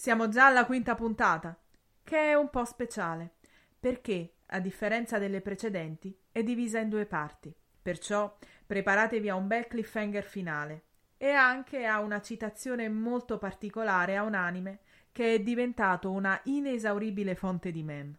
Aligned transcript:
Siamo 0.00 0.30
già 0.30 0.46
alla 0.46 0.64
quinta 0.64 0.94
puntata, 0.94 1.54
che 2.02 2.30
è 2.30 2.32
un 2.32 2.48
po' 2.48 2.64
speciale, 2.64 3.34
perché, 3.78 4.36
a 4.46 4.58
differenza 4.58 5.18
delle 5.18 5.42
precedenti, 5.42 6.18
è 6.32 6.42
divisa 6.42 6.78
in 6.78 6.88
due 6.88 7.04
parti. 7.04 7.54
Perciò 7.82 8.34
preparatevi 8.64 9.28
a 9.28 9.34
un 9.34 9.46
bel 9.46 9.66
cliffhanger 9.66 10.24
finale 10.24 10.84
e 11.18 11.32
anche 11.32 11.84
a 11.84 12.00
una 12.00 12.22
citazione 12.22 12.88
molto 12.88 13.36
particolare 13.36 14.16
a 14.16 14.22
un 14.22 14.32
anime 14.32 14.78
che 15.12 15.34
è 15.34 15.40
diventato 15.40 16.10
una 16.10 16.40
inesauribile 16.44 17.34
fonte 17.34 17.70
di 17.70 17.82
meme. 17.82 18.18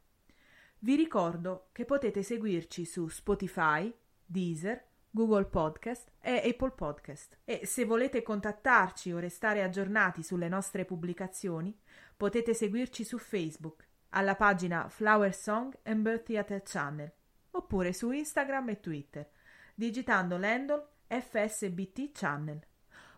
Vi 0.78 0.96
ricordo 0.96 1.70
che 1.72 1.86
potete 1.86 2.22
seguirci 2.22 2.86
su 2.86 3.08
Spotify, 3.08 3.92
Deezer, 4.24 4.86
Google 5.12 5.46
Podcast 5.46 6.10
e 6.22 6.42
Apple 6.50 6.72
Podcast. 6.72 7.38
E 7.44 7.66
se 7.66 7.86
volete 7.86 8.24
contattarci 8.24 9.12
o 9.12 9.20
restare 9.20 9.62
aggiornati 9.62 10.24
sulle 10.24 10.48
nostre 10.48 10.86
pubblicazioni, 10.86 11.78
potete 12.16 12.54
seguirci 12.54 13.04
su 13.04 13.18
Facebook 13.18 13.86
alla 14.12 14.36
pagina 14.36 14.88
Flower 14.90 15.36
Song 15.36 15.78
and 15.84 16.02
Birth 16.02 16.24
Theater 16.24 16.62
Channel 16.64 17.12
oppure 17.52 17.92
su 17.94 18.12
Instagram 18.12 18.70
e 18.70 18.80
Twitter 18.80 19.30
digitando 19.76 20.38
l'handle 20.38 20.88
FSBT 21.08 22.12
Channel. 22.12 22.60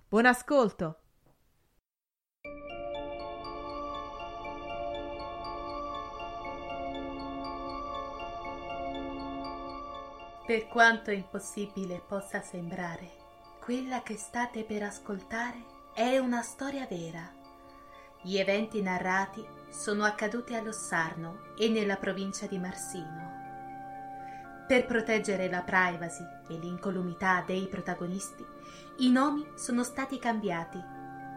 Buon 0.07 0.25
ascolto! 0.25 0.99
Per 10.45 10.67
quanto 10.67 11.09
impossibile 11.09 12.03
possa 12.05 12.41
sembrare, 12.41 13.11
quella 13.61 14.03
che 14.03 14.17
state 14.17 14.65
per 14.65 14.83
ascoltare 14.83 15.63
è 15.93 16.17
una 16.17 16.41
storia 16.41 16.85
vera. 16.85 17.31
Gli 18.21 18.37
eventi 18.37 18.81
narrati 18.81 19.41
sono 19.69 20.03
accaduti 20.03 20.53
a 20.53 20.61
Lossarno 20.61 21.53
e 21.57 21.69
nella 21.69 21.95
provincia 21.95 22.45
di 22.45 22.57
Marsino. 22.57 23.31
Per 24.67 24.85
proteggere 24.85 25.49
la 25.49 25.61
privacy 25.61 26.25
e 26.49 26.55
l'incolumità 26.55 27.41
dei 27.47 27.65
protagonisti, 27.67 28.45
i 28.97 29.09
nomi 29.09 29.47
sono 29.55 29.85
stati 29.85 30.19
cambiati 30.19 30.83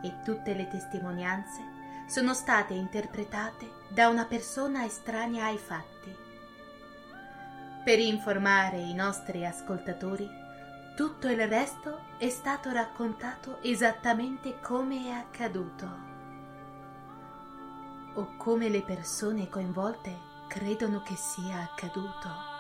e 0.03 0.21
tutte 0.25 0.53
le 0.53 0.67
testimonianze 0.67 1.63
sono 2.09 2.35
state 2.35 2.75
interpretate 2.75 3.71
da 3.87 4.09
una 4.09 4.25
persona 4.25 4.85
estranea 4.85 5.45
ai 5.45 5.59
fatti. 5.59 6.26
Per 7.87 8.01
informare 8.01 8.79
i 8.79 8.95
nostri 8.95 9.47
ascoltatori, 9.47 10.29
tutto 10.97 11.29
il 11.29 11.47
resto 11.47 12.01
è 12.19 12.29
stato 12.29 12.73
raccontato 12.73 13.63
esattamente 13.63 14.59
come 14.61 15.07
è 15.07 15.11
accaduto 15.11 15.89
o 18.15 18.35
come 18.39 18.69
le 18.71 18.83
persone 18.83 19.49
coinvolte 19.49 20.19
credono 20.49 21.01
che 21.03 21.15
sia 21.15 21.61
accaduto. 21.61 22.56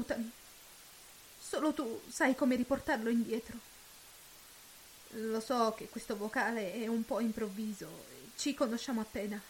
Aiutami. 0.00 0.30
Solo 1.38 1.72
tu 1.72 2.00
sai 2.08 2.34
come 2.34 2.56
riportarlo 2.56 3.10
indietro. 3.10 3.58
Lo 5.14 5.40
so 5.40 5.74
che 5.76 5.88
questo 5.88 6.16
vocale 6.16 6.74
è 6.74 6.86
un 6.86 7.04
po' 7.04 7.20
improvviso, 7.20 8.04
ci 8.36 8.54
conosciamo 8.54 9.00
appena. 9.00 9.40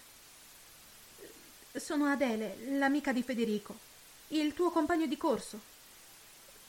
Sono 1.72 2.06
Adele, 2.06 2.56
l'amica 2.78 3.12
di 3.12 3.22
Federico, 3.22 3.78
il 4.28 4.54
tuo 4.54 4.70
compagno 4.70 5.06
di 5.06 5.16
corso. 5.16 5.60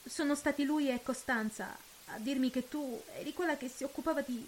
Sono 0.04 0.34
stati 0.34 0.64
lui 0.64 0.90
e 0.90 1.02
Costanza 1.02 1.76
a 2.06 2.18
dirmi 2.18 2.50
che 2.50 2.68
tu 2.68 3.02
eri 3.14 3.32
quella 3.32 3.56
che 3.56 3.68
si 3.68 3.84
occupava 3.84 4.20
di, 4.20 4.46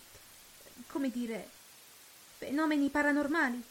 come 0.88 1.10
dire, 1.10 1.48
fenomeni 2.36 2.90
paranormali. 2.90 3.62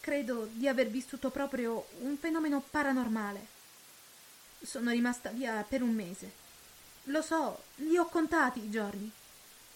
Credo 0.00 0.48
di 0.52 0.66
aver 0.66 0.88
vissuto 0.88 1.30
proprio 1.30 1.86
un 1.98 2.16
fenomeno 2.16 2.60
paranormale. 2.60 3.54
Sono 4.62 4.90
rimasta 4.90 5.30
via 5.30 5.64
per 5.68 5.82
un 5.82 5.94
mese. 5.94 6.44
Lo 7.04 7.22
so, 7.22 7.62
li 7.76 7.96
ho 7.96 8.06
contati 8.06 8.64
i 8.64 8.70
giorni. 8.70 9.10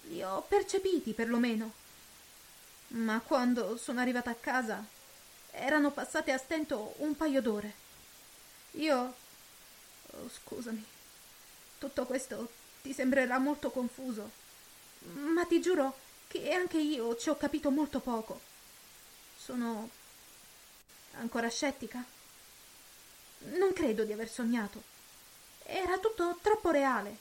Li 0.03 0.23
ho 0.23 0.43
percepiti 0.43 1.13
perlomeno. 1.13 1.73
Ma 2.89 3.21
quando 3.21 3.77
sono 3.77 4.01
arrivata 4.01 4.31
a 4.31 4.35
casa 4.35 4.85
erano 5.53 5.91
passate 5.91 6.33
a 6.33 6.39
stento 6.39 6.95
un 6.99 7.17
paio 7.17 7.41
d'ore. 7.41 7.75
Io. 8.73 9.15
Oh, 10.13 10.29
scusami. 10.29 10.85
Tutto 11.79 12.07
questo 12.07 12.51
ti 12.83 12.93
sembrerà 12.93 13.39
molto 13.39 13.71
confuso. 13.71 14.31
Ma 15.13 15.45
ti 15.45 15.61
giuro 15.61 15.97
che 16.27 16.53
anche 16.53 16.79
io 16.79 17.17
ci 17.17 17.29
ho 17.29 17.37
capito 17.37 17.71
molto 17.71 18.01
poco. 18.01 18.41
Sono 19.37 19.89
ancora 21.13 21.49
scettica? 21.49 22.05
Non 23.43 23.73
credo 23.73 24.05
di 24.05 24.13
aver 24.13 24.29
sognato. 24.29 24.83
Era 25.65 25.99
tutto 25.99 26.39
troppo 26.43 26.71
reale. 26.71 27.19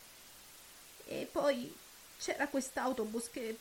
E 1.05 1.27
poi 1.31 1.73
c'era 2.17 2.47
quest'autobus 2.47 3.29
che... 3.29 3.57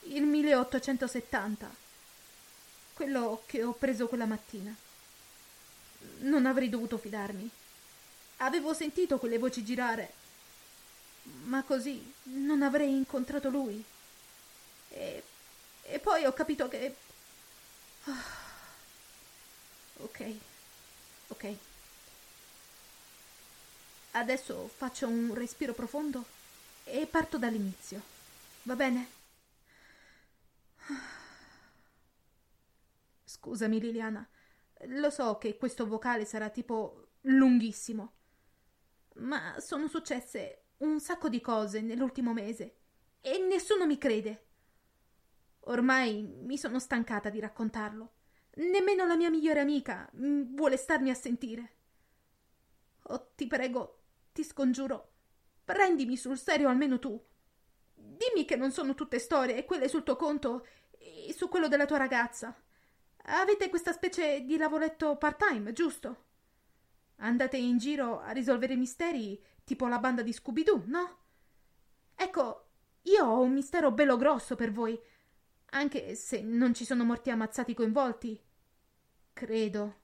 il 0.00 0.22
1870. 0.22 1.74
Quello 2.94 3.42
che 3.46 3.62
ho 3.62 3.72
preso 3.72 4.08
quella 4.08 4.26
mattina. 4.26 4.74
Non 6.18 6.46
avrei 6.46 6.68
dovuto 6.68 6.98
fidarmi. 6.98 7.48
Avevo 8.38 8.74
sentito 8.74 9.18
quelle 9.18 9.38
voci 9.38 9.64
girare. 9.64 10.14
Ma 11.44 11.62
così 11.62 12.12
non 12.24 12.62
avrei 12.62 12.90
incontrato 12.90 13.48
lui. 13.48 13.82
E, 14.90 15.22
e 15.82 15.98
poi 15.98 16.24
ho 16.24 16.32
capito 16.32 16.68
che... 16.68 16.96
Oh. 18.04 18.40
Ok, 20.04 20.36
ok. 21.32 21.56
Adesso 24.12 24.68
faccio 24.68 25.08
un 25.08 25.34
respiro 25.34 25.72
profondo 25.72 26.24
e 26.84 27.06
parto 27.06 27.38
dall'inizio. 27.38 28.00
Va 28.62 28.76
bene? 28.76 29.20
Scusami 33.24 33.80
Liliana, 33.80 34.28
lo 34.88 35.10
so 35.10 35.38
che 35.38 35.56
questo 35.56 35.86
vocale 35.86 36.24
sarà 36.24 36.50
tipo 36.50 37.08
lunghissimo, 37.22 38.12
ma 39.14 39.58
sono 39.58 39.88
successe 39.88 40.64
un 40.78 41.00
sacco 41.00 41.28
di 41.28 41.40
cose 41.40 41.80
nell'ultimo 41.80 42.32
mese 42.32 42.76
e 43.20 43.38
nessuno 43.38 43.86
mi 43.86 43.98
crede. 43.98 44.46
Ormai 45.66 46.22
mi 46.22 46.58
sono 46.58 46.78
stancata 46.78 47.30
di 47.30 47.40
raccontarlo. 47.40 48.12
Nemmeno 48.54 49.06
la 49.06 49.16
mia 49.16 49.30
migliore 49.30 49.60
amica 49.60 50.08
vuole 50.12 50.76
starmi 50.76 51.10
a 51.10 51.14
sentire. 51.14 51.76
Oh, 53.04 53.32
ti 53.34 53.46
prego, 53.46 54.02
ti 54.32 54.44
scongiuro, 54.44 55.12
prendimi 55.64 56.16
sul 56.16 56.38
serio 56.38 56.68
almeno 56.68 56.98
tu. 56.98 57.20
Dimmi 57.94 58.44
che 58.44 58.56
non 58.56 58.70
sono 58.70 58.94
tutte 58.94 59.18
storie, 59.18 59.64
quelle 59.64 59.88
sul 59.88 60.02
tuo 60.02 60.16
conto 60.16 60.66
e 60.98 61.32
su 61.32 61.48
quello 61.48 61.68
della 61.68 61.86
tua 61.86 61.96
ragazza. 61.96 62.54
Avete 63.24 63.68
questa 63.68 63.92
specie 63.92 64.44
di 64.44 64.56
lavoretto 64.56 65.16
part-time, 65.16 65.72
giusto? 65.72 66.24
Andate 67.16 67.56
in 67.56 67.78
giro 67.78 68.20
a 68.20 68.32
risolvere 68.32 68.76
misteri 68.76 69.42
tipo 69.64 69.86
la 69.86 69.98
banda 69.98 70.22
di 70.22 70.32
Scooby-Doo, 70.32 70.82
no? 70.86 71.18
Ecco, 72.14 72.66
io 73.02 73.24
ho 73.24 73.40
un 73.40 73.52
mistero 73.52 73.92
bello 73.92 74.16
grosso 74.16 74.56
per 74.56 74.72
voi, 74.72 75.00
anche 75.74 76.14
se 76.14 76.40
non 76.42 76.74
ci 76.74 76.84
sono 76.84 77.04
morti 77.04 77.30
ammazzati 77.30 77.74
coinvolti. 77.74 78.40
Credo. 79.32 80.00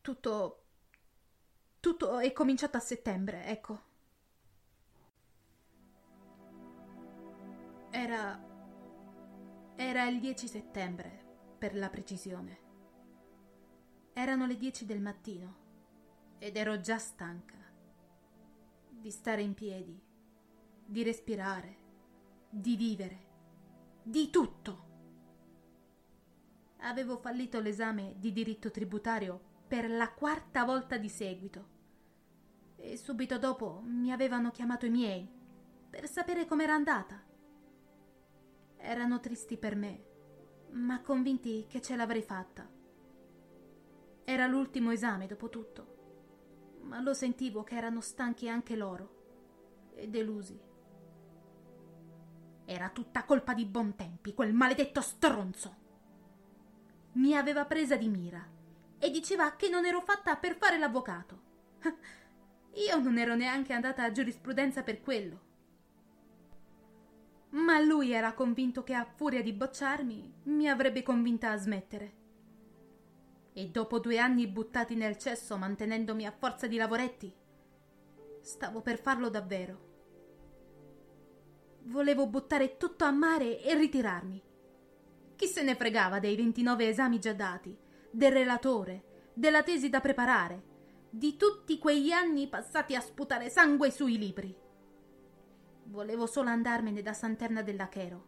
Tutto. 0.00 0.62
Tutto 1.80 2.18
è 2.18 2.32
cominciato 2.32 2.76
a 2.76 2.80
settembre, 2.80 3.46
ecco. 3.46 3.82
Era. 7.90 8.44
Era 9.76 10.08
il 10.08 10.20
10 10.20 10.48
settembre, 10.48 11.54
per 11.58 11.76
la 11.76 11.90
precisione. 11.90 12.64
Erano 14.12 14.46
le 14.46 14.56
10 14.56 14.84
del 14.84 15.00
mattino 15.00 15.64
ed 16.38 16.56
ero 16.56 16.80
già 16.80 16.98
stanca 16.98 17.54
di 18.88 19.10
stare 19.10 19.42
in 19.42 19.54
piedi, 19.54 20.02
di 20.84 21.02
respirare, 21.02 21.85
di 22.58 22.74
vivere, 22.74 23.18
di 24.02 24.30
tutto. 24.30 24.84
Avevo 26.78 27.18
fallito 27.18 27.60
l'esame 27.60 28.14
di 28.16 28.32
diritto 28.32 28.70
tributario 28.70 29.38
per 29.66 29.90
la 29.90 30.10
quarta 30.12 30.64
volta 30.64 30.96
di 30.96 31.08
seguito 31.10 31.74
e 32.76 32.96
subito 32.96 33.38
dopo 33.38 33.82
mi 33.84 34.10
avevano 34.10 34.50
chiamato 34.50 34.86
i 34.86 34.90
miei 34.90 35.28
per 35.90 36.08
sapere 36.08 36.46
com'era 36.46 36.72
andata. 36.72 37.22
Erano 38.78 39.20
tristi 39.20 39.58
per 39.58 39.76
me, 39.76 40.04
ma 40.70 41.02
convinti 41.02 41.66
che 41.68 41.82
ce 41.82 41.94
l'avrei 41.94 42.22
fatta. 42.22 42.66
Era 44.24 44.46
l'ultimo 44.46 44.92
esame, 44.92 45.26
dopo 45.26 45.50
tutto, 45.50 46.78
ma 46.84 47.00
lo 47.00 47.12
sentivo 47.12 47.64
che 47.64 47.76
erano 47.76 48.00
stanchi 48.00 48.48
anche 48.48 48.76
loro 48.76 49.90
e 49.94 50.08
delusi. 50.08 50.74
Era 52.68 52.88
tutta 52.90 53.22
colpa 53.24 53.54
di 53.54 53.64
Bontempi, 53.64 54.34
quel 54.34 54.52
maledetto 54.52 55.00
stronzo. 55.00 55.76
Mi 57.12 57.36
aveva 57.36 57.64
presa 57.64 57.96
di 57.96 58.08
mira 58.08 58.44
e 58.98 59.10
diceva 59.10 59.54
che 59.54 59.68
non 59.68 59.86
ero 59.86 60.00
fatta 60.00 60.36
per 60.36 60.56
fare 60.56 60.76
l'avvocato. 60.76 61.40
Io 62.74 62.98
non 62.98 63.18
ero 63.18 63.36
neanche 63.36 63.72
andata 63.72 64.02
a 64.02 64.10
giurisprudenza 64.10 64.82
per 64.82 65.00
quello. 65.00 65.44
Ma 67.50 67.78
lui 67.78 68.10
era 68.10 68.34
convinto 68.34 68.82
che 68.82 68.94
a 68.94 69.04
furia 69.04 69.42
di 69.42 69.52
bocciarmi 69.52 70.34
mi 70.44 70.68
avrebbe 70.68 71.04
convinta 71.04 71.52
a 71.52 71.56
smettere. 71.56 72.14
E 73.52 73.68
dopo 73.68 74.00
due 74.00 74.18
anni 74.18 74.48
buttati 74.48 74.96
nel 74.96 75.16
cesso 75.16 75.56
mantenendomi 75.56 76.26
a 76.26 76.34
forza 76.36 76.66
di 76.66 76.76
lavoretti, 76.76 77.32
stavo 78.42 78.82
per 78.82 78.98
farlo 78.98 79.30
davvero. 79.30 79.85
Volevo 81.86 82.26
buttare 82.26 82.78
tutto 82.78 83.04
a 83.04 83.12
mare 83.12 83.62
e 83.62 83.74
ritirarmi. 83.76 84.42
Chi 85.36 85.46
se 85.46 85.62
ne 85.62 85.76
fregava 85.76 86.18
dei 86.18 86.34
29 86.34 86.88
esami 86.88 87.20
già 87.20 87.32
dati, 87.32 87.76
del 88.10 88.32
relatore, 88.32 89.30
della 89.32 89.62
tesi 89.62 89.88
da 89.88 90.00
preparare, 90.00 90.74
di 91.08 91.36
tutti 91.36 91.78
quegli 91.78 92.10
anni 92.10 92.48
passati 92.48 92.96
a 92.96 93.00
sputare 93.00 93.48
sangue 93.50 93.92
sui 93.92 94.18
libri. 94.18 94.52
Volevo 95.84 96.26
solo 96.26 96.48
andarmene 96.48 97.02
da 97.02 97.12
Santerna 97.12 97.62
dell'Achero 97.62 98.26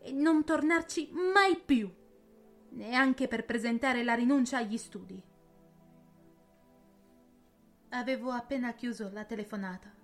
e 0.00 0.10
non 0.10 0.42
tornarci 0.42 1.10
mai 1.12 1.56
più, 1.56 1.88
neanche 2.70 3.28
per 3.28 3.44
presentare 3.44 4.02
la 4.02 4.14
rinuncia 4.14 4.56
agli 4.56 4.76
studi. 4.76 5.22
Avevo 7.90 8.32
appena 8.32 8.72
chiuso 8.72 9.08
la 9.12 9.24
telefonata 9.24 9.94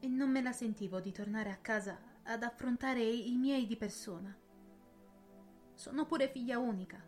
e 0.00 0.06
non 0.06 0.30
me 0.30 0.42
la 0.42 0.52
sentivo 0.52 1.00
di 1.00 1.12
tornare 1.12 1.50
a 1.50 1.56
casa 1.56 2.05
ad 2.26 2.42
affrontare 2.42 3.02
i 3.02 3.34
miei 3.36 3.66
di 3.66 3.76
persona. 3.76 4.36
Sono 5.74 6.06
pure 6.06 6.28
figlia 6.28 6.58
unica. 6.58 7.02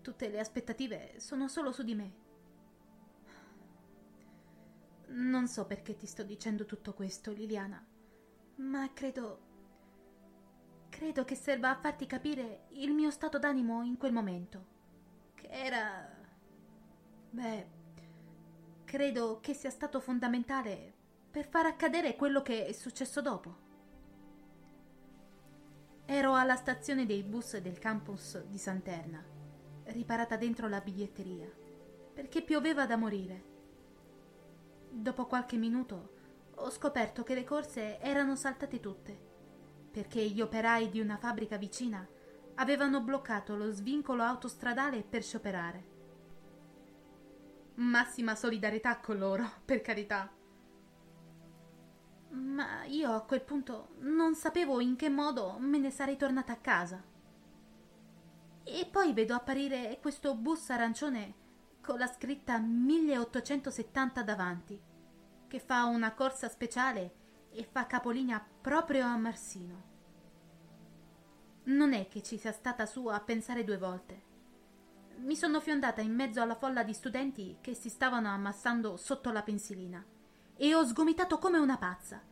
Tutte 0.00 0.28
le 0.28 0.40
aspettative 0.40 1.18
sono 1.18 1.48
solo 1.48 1.72
su 1.72 1.82
di 1.82 1.94
me. 1.94 2.20
Non 5.08 5.46
so 5.46 5.66
perché 5.66 5.96
ti 5.96 6.06
sto 6.06 6.22
dicendo 6.22 6.64
tutto 6.64 6.94
questo, 6.94 7.32
Liliana, 7.32 7.84
ma 8.56 8.90
credo... 8.92 9.40
credo 10.88 11.24
che 11.24 11.34
serva 11.34 11.70
a 11.70 11.78
farti 11.78 12.06
capire 12.06 12.66
il 12.70 12.92
mio 12.92 13.10
stato 13.10 13.38
d'animo 13.38 13.82
in 13.82 13.96
quel 13.98 14.12
momento. 14.12 14.66
Che 15.34 15.48
era... 15.48 16.20
Beh, 17.30 17.66
credo 18.84 19.40
che 19.40 19.52
sia 19.52 19.70
stato 19.70 20.00
fondamentale 20.00 20.94
per 21.30 21.46
far 21.46 21.66
accadere 21.66 22.16
quello 22.16 22.42
che 22.42 22.66
è 22.66 22.72
successo 22.72 23.20
dopo. 23.20 23.61
Ero 26.04 26.34
alla 26.34 26.56
stazione 26.56 27.06
dei 27.06 27.22
bus 27.22 27.56
del 27.58 27.78
campus 27.78 28.42
di 28.44 28.58
Santerna, 28.58 29.24
riparata 29.84 30.36
dentro 30.36 30.68
la 30.68 30.80
biglietteria, 30.80 31.50
perché 32.12 32.42
pioveva 32.42 32.86
da 32.86 32.96
morire. 32.96 33.44
Dopo 34.90 35.26
qualche 35.26 35.56
minuto 35.56 36.10
ho 36.56 36.70
scoperto 36.70 37.22
che 37.22 37.34
le 37.34 37.44
corse 37.44 37.98
erano 38.00 38.36
saltate 38.36 38.80
tutte, 38.80 39.16
perché 39.90 40.22
gli 40.28 40.40
operai 40.40 40.90
di 40.90 41.00
una 41.00 41.16
fabbrica 41.16 41.56
vicina 41.56 42.06
avevano 42.56 43.00
bloccato 43.00 43.56
lo 43.56 43.70
svincolo 43.70 44.22
autostradale 44.22 45.02
per 45.02 45.22
scioperare. 45.22 45.90
Massima 47.74 48.34
solidarietà 48.34 48.98
con 48.98 49.18
loro, 49.18 49.48
per 49.64 49.80
carità. 49.80 50.30
Ma 52.32 52.84
io 52.84 53.12
a 53.12 53.20
quel 53.22 53.42
punto 53.42 53.88
non 54.00 54.34
sapevo 54.34 54.80
in 54.80 54.96
che 54.96 55.10
modo 55.10 55.56
me 55.58 55.78
ne 55.78 55.90
sarei 55.90 56.16
tornata 56.16 56.52
a 56.52 56.56
casa. 56.56 57.02
E 58.64 58.88
poi 58.90 59.12
vedo 59.12 59.34
apparire 59.34 59.98
questo 60.00 60.34
bus 60.34 60.70
arancione 60.70 61.40
con 61.82 61.98
la 61.98 62.06
scritta 62.06 62.58
1870 62.58 64.22
davanti, 64.22 64.80
che 65.46 65.58
fa 65.58 65.84
una 65.84 66.14
corsa 66.14 66.48
speciale 66.48 67.14
e 67.50 67.68
fa 67.70 67.86
capolinea 67.86 68.42
proprio 68.60 69.04
a 69.04 69.16
Marsino. 69.16 69.90
Non 71.64 71.92
è 71.92 72.08
che 72.08 72.22
ci 72.22 72.38
sia 72.38 72.52
stata 72.52 72.86
su 72.86 73.08
a 73.08 73.20
pensare 73.20 73.62
due 73.62 73.76
volte. 73.76 74.30
Mi 75.16 75.36
sono 75.36 75.60
fiondata 75.60 76.00
in 76.00 76.14
mezzo 76.14 76.40
alla 76.40 76.54
folla 76.54 76.82
di 76.82 76.94
studenti 76.94 77.58
che 77.60 77.74
si 77.74 77.90
stavano 77.90 78.28
ammassando 78.28 78.96
sotto 78.96 79.30
la 79.30 79.42
pensilina 79.42 80.02
e 80.56 80.74
ho 80.74 80.84
sgomitato 80.84 81.38
come 81.38 81.58
una 81.58 81.78
pazza, 81.78 82.22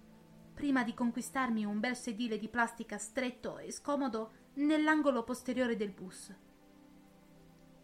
prima 0.54 0.84
di 0.84 0.94
conquistarmi 0.94 1.64
un 1.64 1.80
bel 1.80 1.96
sedile 1.96 2.38
di 2.38 2.48
plastica 2.48 2.98
stretto 2.98 3.58
e 3.58 3.72
scomodo 3.72 4.32
nell'angolo 4.54 5.24
posteriore 5.24 5.76
del 5.76 5.90
bus. 5.90 6.34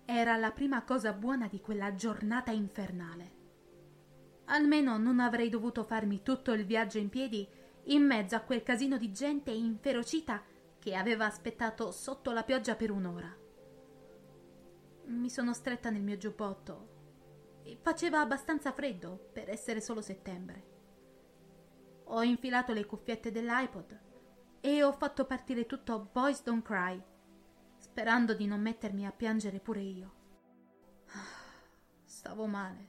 Era 0.04 0.36
la 0.36 0.52
prima 0.52 0.84
cosa 0.84 1.12
buona 1.12 1.48
di 1.48 1.60
quella 1.60 1.94
giornata 1.94 2.50
infernale. 2.50 3.34
Almeno 4.46 4.98
non 4.98 5.18
avrei 5.18 5.48
dovuto 5.48 5.82
farmi 5.82 6.22
tutto 6.22 6.52
il 6.52 6.64
viaggio 6.64 6.98
in 6.98 7.08
piedi 7.08 7.46
in 7.84 8.04
mezzo 8.04 8.36
a 8.36 8.40
quel 8.40 8.62
casino 8.62 8.98
di 8.98 9.10
gente 9.10 9.50
inferocita 9.50 10.42
che 10.78 10.94
aveva 10.94 11.24
aspettato 11.24 11.90
sotto 11.90 12.30
la 12.30 12.44
pioggia 12.44 12.76
per 12.76 12.90
un'ora. 12.90 13.34
Mi 15.06 15.30
sono 15.30 15.52
stretta 15.52 15.90
nel 15.90 16.02
mio 16.02 16.16
giubbotto 16.16 16.94
faceva 17.80 18.20
abbastanza 18.20 18.72
freddo 18.72 19.30
per 19.32 19.50
essere 19.50 19.80
solo 19.80 20.00
settembre. 20.00 20.74
Ho 22.04 22.22
infilato 22.22 22.72
le 22.72 22.84
cuffiette 22.84 23.30
dell'iPod 23.30 24.00
e 24.60 24.82
ho 24.82 24.92
fatto 24.92 25.24
partire 25.24 25.66
tutto 25.66 26.08
Boys 26.12 26.42
Don't 26.42 26.62
Cry, 26.64 27.02
sperando 27.78 28.34
di 28.34 28.46
non 28.46 28.60
mettermi 28.60 29.06
a 29.06 29.12
piangere 29.12 29.60
pure 29.60 29.80
io. 29.80 30.14
Stavo 32.04 32.46
male, 32.46 32.88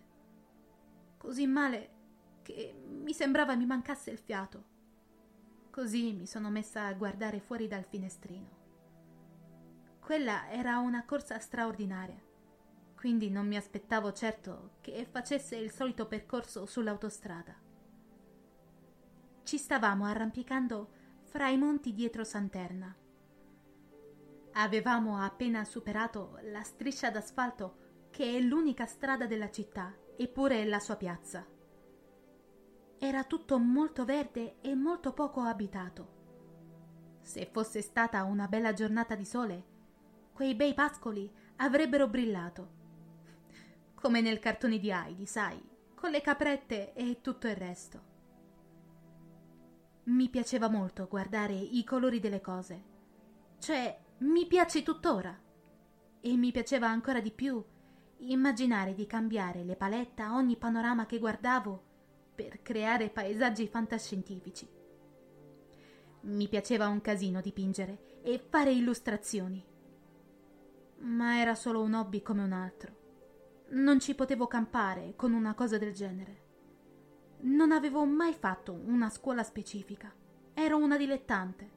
così 1.17 1.47
male 1.47 1.95
che 2.41 2.73
mi 2.87 3.13
sembrava 3.13 3.55
mi 3.55 3.65
mancasse 3.65 4.11
il 4.11 4.19
fiato. 4.19 4.75
Così 5.69 6.13
mi 6.13 6.25
sono 6.25 6.49
messa 6.49 6.85
a 6.85 6.93
guardare 6.93 7.39
fuori 7.39 7.67
dal 7.67 7.83
finestrino. 7.83 8.55
Quella 9.99 10.49
era 10.49 10.77
una 10.77 11.05
corsa 11.05 11.37
straordinaria, 11.39 12.19
quindi 12.97 13.29
non 13.29 13.47
mi 13.47 13.55
aspettavo 13.55 14.11
certo 14.11 14.71
che 14.81 15.07
facesse 15.09 15.55
il 15.55 15.69
solito 15.71 16.07
percorso 16.07 16.65
sull'autostrada. 16.65 17.55
Ci 19.43 19.57
stavamo 19.57 20.03
arrampicando 20.05 20.89
fra 21.21 21.47
i 21.47 21.57
monti 21.57 21.93
dietro 21.93 22.23
Santerna. 22.23 22.93
Avevamo 24.53 25.21
appena 25.21 25.63
superato 25.63 26.39
la 26.51 26.63
striscia 26.63 27.11
d'asfalto 27.11 27.85
che 28.09 28.35
è 28.35 28.39
l'unica 28.41 28.87
strada 28.87 29.27
della 29.27 29.51
città 29.51 29.95
eppure 30.17 30.65
la 30.65 30.79
sua 30.79 30.95
piazza. 30.95 31.45
Era 32.97 33.23
tutto 33.25 33.59
molto 33.59 34.05
verde 34.05 34.55
e 34.61 34.73
molto 34.73 35.13
poco 35.13 35.41
abitato. 35.41 36.15
Se 37.21 37.47
fosse 37.51 37.83
stata 37.83 38.23
una 38.23 38.47
bella 38.47 38.73
giornata 38.73 39.13
di 39.13 39.25
sole, 39.25 39.65
quei 40.33 40.55
bei 40.55 40.73
pascoli 40.73 41.31
avrebbero 41.57 42.07
brillato. 42.07 42.76
Come 43.99 44.21
nel 44.21 44.37
cartone 44.37 44.77
di 44.77 44.91
Heidi, 44.91 45.25
sai, 45.25 45.59
con 45.95 46.11
le 46.11 46.21
caprette 46.21 46.93
e 46.93 47.17
tutto 47.21 47.47
il 47.47 47.55
resto. 47.55 48.01
Mi 50.03 50.29
piaceva 50.29 50.69
molto 50.69 51.07
guardare 51.07 51.55
i 51.55 51.83
colori 51.83 52.19
delle 52.19 52.39
cose. 52.39 52.83
Cioè, 53.57 53.99
mi 54.19 54.45
piace 54.45 54.83
tuttora. 54.83 55.35
E 56.21 56.35
mi 56.35 56.51
piaceva 56.51 56.87
ancora 56.87 57.19
di 57.19 57.31
più 57.31 57.63
immaginare 58.19 58.93
di 58.93 59.07
cambiare 59.07 59.63
le 59.63 59.75
palette 59.75 60.21
a 60.21 60.35
ogni 60.35 60.57
panorama 60.57 61.07
che 61.07 61.17
guardavo 61.17 61.83
per 62.35 62.61
creare 62.61 63.09
paesaggi 63.09 63.67
fantascientifici. 63.67 64.69
Mi 66.21 66.47
piaceva 66.47 66.87
un 66.87 67.01
casino 67.01 67.41
dipingere 67.41 68.21
e 68.21 68.37
fare 68.37 68.71
illustrazioni. 68.71 69.65
Ma 70.99 71.39
era 71.39 71.55
solo 71.55 71.81
un 71.81 71.95
hobby 71.95 72.21
come 72.21 72.43
un 72.43 72.51
altro. 72.53 73.06
Non 73.69 73.99
ci 73.99 74.15
potevo 74.15 74.47
campare 74.47 75.13
con 75.17 75.33
una 75.33 75.53
cosa 75.53 75.77
del 75.77 75.93
genere. 75.93 76.45
Non 77.39 77.73
avevo 77.73 78.05
mai 78.05 78.33
fatto 78.33 78.71
una 78.71 79.09
scuola 79.09 79.43
specifica. 79.43 80.13
Ero 80.53 80.77
una 80.77 80.95
dilettante. 80.95 81.69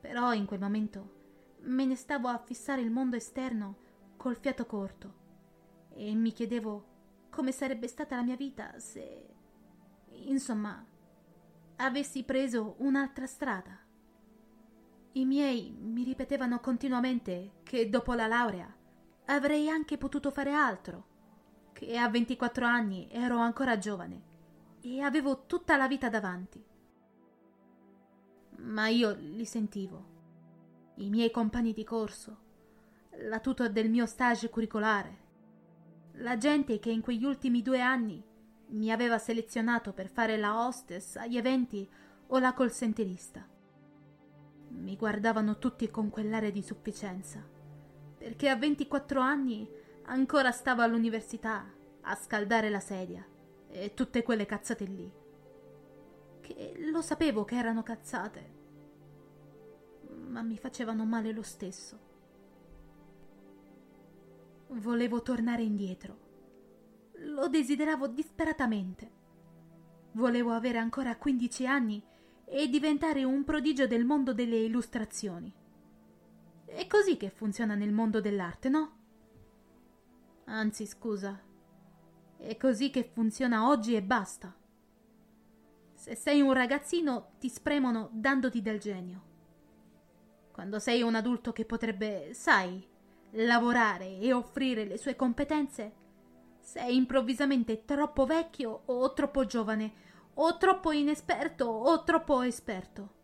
Però 0.00 0.32
in 0.32 0.46
quel 0.46 0.58
momento 0.58 1.20
me 1.64 1.84
ne 1.84 1.96
stavo 1.96 2.28
a 2.28 2.38
fissare 2.38 2.80
il 2.80 2.90
mondo 2.90 3.16
esterno 3.16 3.76
col 4.16 4.36
fiato 4.36 4.64
corto 4.64 5.20
e 5.90 6.14
mi 6.14 6.32
chiedevo 6.32 6.86
come 7.28 7.52
sarebbe 7.52 7.86
stata 7.86 8.16
la 8.16 8.22
mia 8.22 8.36
vita 8.36 8.78
se... 8.78 9.28
insomma, 10.08 10.84
avessi 11.76 12.24
preso 12.24 12.76
un'altra 12.78 13.26
strada. 13.26 13.78
I 15.12 15.24
miei 15.26 15.70
mi 15.78 16.04
ripetevano 16.04 16.58
continuamente 16.60 17.60
che 17.62 17.90
dopo 17.90 18.14
la 18.14 18.26
laurea 18.26 18.80
avrei 19.34 19.68
anche 19.68 19.96
potuto 19.96 20.30
fare 20.30 20.52
altro, 20.52 21.06
che 21.72 21.96
a 21.96 22.08
24 22.08 22.66
anni 22.66 23.08
ero 23.10 23.38
ancora 23.38 23.78
giovane 23.78 24.30
e 24.82 25.00
avevo 25.00 25.46
tutta 25.46 25.76
la 25.76 25.88
vita 25.88 26.08
davanti. 26.08 26.62
Ma 28.58 28.88
io 28.88 29.16
li 29.18 29.44
sentivo, 29.44 30.10
i 30.96 31.08
miei 31.08 31.30
compagni 31.30 31.72
di 31.72 31.82
corso, 31.82 32.36
la 33.28 33.40
tutor 33.40 33.70
del 33.70 33.88
mio 33.88 34.06
stage 34.06 34.50
curricolare, 34.50 35.20
la 36.16 36.36
gente 36.36 36.78
che 36.78 36.90
in 36.90 37.00
quegli 37.00 37.24
ultimi 37.24 37.62
due 37.62 37.80
anni 37.80 38.22
mi 38.68 38.90
aveva 38.90 39.18
selezionato 39.18 39.92
per 39.92 40.08
fare 40.08 40.36
la 40.36 40.66
hostess 40.66 41.16
agli 41.16 41.38
eventi 41.38 41.88
o 42.28 42.38
la 42.38 42.52
call 42.52 42.70
centerista. 42.70 43.46
Mi 44.68 44.96
guardavano 44.96 45.58
tutti 45.58 45.90
con 45.90 46.10
quell'aria 46.10 46.50
di 46.50 46.62
sufficienza, 46.62 47.51
perché 48.22 48.48
a 48.48 48.54
24 48.54 49.20
anni 49.20 49.68
ancora 50.04 50.52
stavo 50.52 50.82
all'università 50.82 51.68
a 52.02 52.14
scaldare 52.14 52.70
la 52.70 52.78
sedia 52.78 53.26
e 53.68 53.94
tutte 53.94 54.22
quelle 54.22 54.46
cazzate 54.46 54.84
lì. 54.84 55.12
Che 56.40 56.74
lo 56.92 57.02
sapevo 57.02 57.44
che 57.44 57.56
erano 57.56 57.82
cazzate, 57.82 58.50
ma 60.28 60.40
mi 60.42 60.56
facevano 60.56 61.04
male 61.04 61.32
lo 61.32 61.42
stesso. 61.42 61.98
Volevo 64.68 65.20
tornare 65.22 65.62
indietro. 65.62 66.16
Lo 67.24 67.48
desideravo 67.48 68.06
disperatamente. 68.06 69.10
Volevo 70.12 70.52
avere 70.52 70.78
ancora 70.78 71.16
15 71.16 71.66
anni 71.66 72.00
e 72.44 72.68
diventare 72.68 73.24
un 73.24 73.42
prodigio 73.42 73.88
del 73.88 74.04
mondo 74.04 74.32
delle 74.32 74.58
illustrazioni. 74.58 75.52
È 76.74 76.86
così 76.86 77.18
che 77.18 77.28
funziona 77.28 77.74
nel 77.74 77.92
mondo 77.92 78.22
dell'arte, 78.22 78.70
no? 78.70 78.92
Anzi, 80.46 80.86
scusa, 80.86 81.38
è 82.38 82.56
così 82.56 82.88
che 82.88 83.04
funziona 83.04 83.68
oggi 83.68 83.94
e 83.94 84.02
basta. 84.02 84.56
Se 85.92 86.14
sei 86.14 86.40
un 86.40 86.54
ragazzino 86.54 87.32
ti 87.38 87.50
spremono 87.50 88.08
dandoti 88.10 88.62
del 88.62 88.80
genio. 88.80 89.22
Quando 90.50 90.78
sei 90.78 91.02
un 91.02 91.14
adulto 91.14 91.52
che 91.52 91.66
potrebbe, 91.66 92.32
sai, 92.32 92.82
lavorare 93.32 94.18
e 94.18 94.32
offrire 94.32 94.86
le 94.86 94.96
sue 94.96 95.14
competenze, 95.14 95.92
sei 96.58 96.96
improvvisamente 96.96 97.84
troppo 97.84 98.24
vecchio 98.24 98.84
o 98.86 99.12
troppo 99.12 99.44
giovane, 99.44 99.92
o 100.34 100.56
troppo 100.56 100.90
inesperto 100.90 101.66
o 101.66 102.02
troppo 102.02 102.40
esperto. 102.40 103.20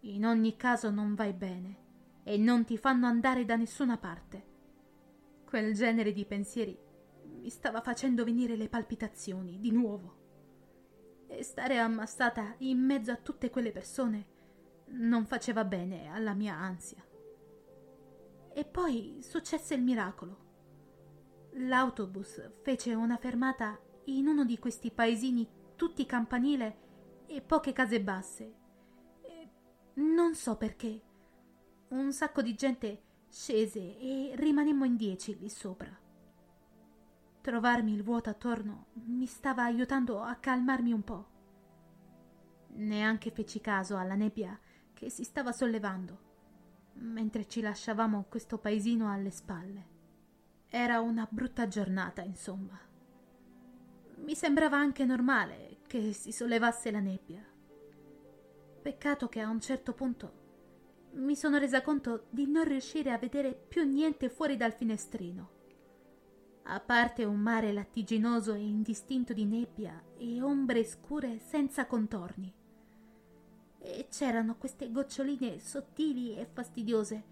In 0.00 0.26
ogni 0.26 0.54
caso 0.56 0.90
non 0.90 1.14
vai 1.14 1.32
bene 1.32 1.84
e 2.28 2.36
non 2.36 2.64
ti 2.64 2.76
fanno 2.76 3.06
andare 3.06 3.44
da 3.44 3.54
nessuna 3.54 3.98
parte. 3.98 4.44
Quel 5.44 5.74
genere 5.74 6.10
di 6.10 6.24
pensieri 6.24 6.76
mi 7.22 7.48
stava 7.48 7.80
facendo 7.80 8.24
venire 8.24 8.56
le 8.56 8.68
palpitazioni 8.68 9.60
di 9.60 9.70
nuovo. 9.70 10.24
E 11.28 11.44
stare 11.44 11.78
ammassata 11.78 12.56
in 12.58 12.80
mezzo 12.80 13.12
a 13.12 13.16
tutte 13.16 13.48
quelle 13.48 13.70
persone 13.70 14.26
non 14.86 15.24
faceva 15.24 15.64
bene 15.64 16.08
alla 16.08 16.34
mia 16.34 16.56
ansia. 16.56 17.00
E 18.52 18.64
poi 18.64 19.18
successe 19.20 19.74
il 19.74 19.82
miracolo. 19.82 20.44
L'autobus 21.52 22.42
fece 22.62 22.92
una 22.92 23.18
fermata 23.18 23.80
in 24.06 24.26
uno 24.26 24.44
di 24.44 24.58
questi 24.58 24.90
paesini 24.90 25.48
tutti 25.76 26.04
campanile 26.06 27.24
e 27.26 27.40
poche 27.40 27.72
case 27.72 28.00
basse. 28.00 28.54
E 29.22 29.50
non 29.94 30.34
so 30.34 30.56
perché. 30.56 31.05
Un 31.88 32.12
sacco 32.12 32.42
di 32.42 32.54
gente 32.54 33.02
scese 33.30 33.98
e 33.98 34.32
rimanemmo 34.34 34.84
in 34.84 34.96
dieci 34.96 35.38
lì 35.38 35.48
sopra. 35.48 35.96
Trovarmi 37.40 37.92
il 37.92 38.02
vuoto 38.02 38.28
attorno 38.28 38.86
mi 39.04 39.26
stava 39.26 39.62
aiutando 39.62 40.20
a 40.20 40.34
calmarmi 40.34 40.92
un 40.92 41.02
po'. 41.04 41.26
Neanche 42.70 43.30
feci 43.30 43.60
caso 43.60 43.96
alla 43.96 44.16
nebbia 44.16 44.58
che 44.92 45.10
si 45.10 45.22
stava 45.22 45.52
sollevando 45.52 46.24
mentre 46.94 47.46
ci 47.46 47.60
lasciavamo 47.60 48.26
questo 48.28 48.58
paesino 48.58 49.08
alle 49.12 49.30
spalle. 49.30 49.94
Era 50.68 51.00
una 51.00 51.26
brutta 51.30 51.68
giornata, 51.68 52.22
insomma. 52.22 52.78
Mi 54.16 54.34
sembrava 54.34 54.76
anche 54.76 55.04
normale 55.04 55.78
che 55.86 56.12
si 56.12 56.32
sollevasse 56.32 56.90
la 56.90 57.00
nebbia. 57.00 57.44
Peccato 58.82 59.28
che 59.28 59.40
a 59.40 59.48
un 59.48 59.60
certo 59.60 59.92
punto 59.92 60.44
mi 61.16 61.34
sono 61.34 61.58
resa 61.58 61.82
conto 61.82 62.26
di 62.30 62.46
non 62.46 62.64
riuscire 62.64 63.10
a 63.10 63.18
vedere 63.18 63.54
più 63.54 63.84
niente 63.84 64.28
fuori 64.28 64.56
dal 64.56 64.72
finestrino. 64.72 65.50
A 66.64 66.80
parte 66.80 67.24
un 67.24 67.38
mare 67.38 67.72
lattiginoso 67.72 68.52
e 68.52 68.60
indistinto 68.60 69.32
di 69.32 69.44
nebbia 69.44 70.02
e 70.18 70.42
ombre 70.42 70.84
scure 70.84 71.38
senza 71.38 71.86
contorni 71.86 72.52
e 73.78 74.08
c'erano 74.10 74.56
queste 74.56 74.90
goccioline 74.90 75.60
sottili 75.60 76.36
e 76.36 76.44
fastidiose 76.44 77.22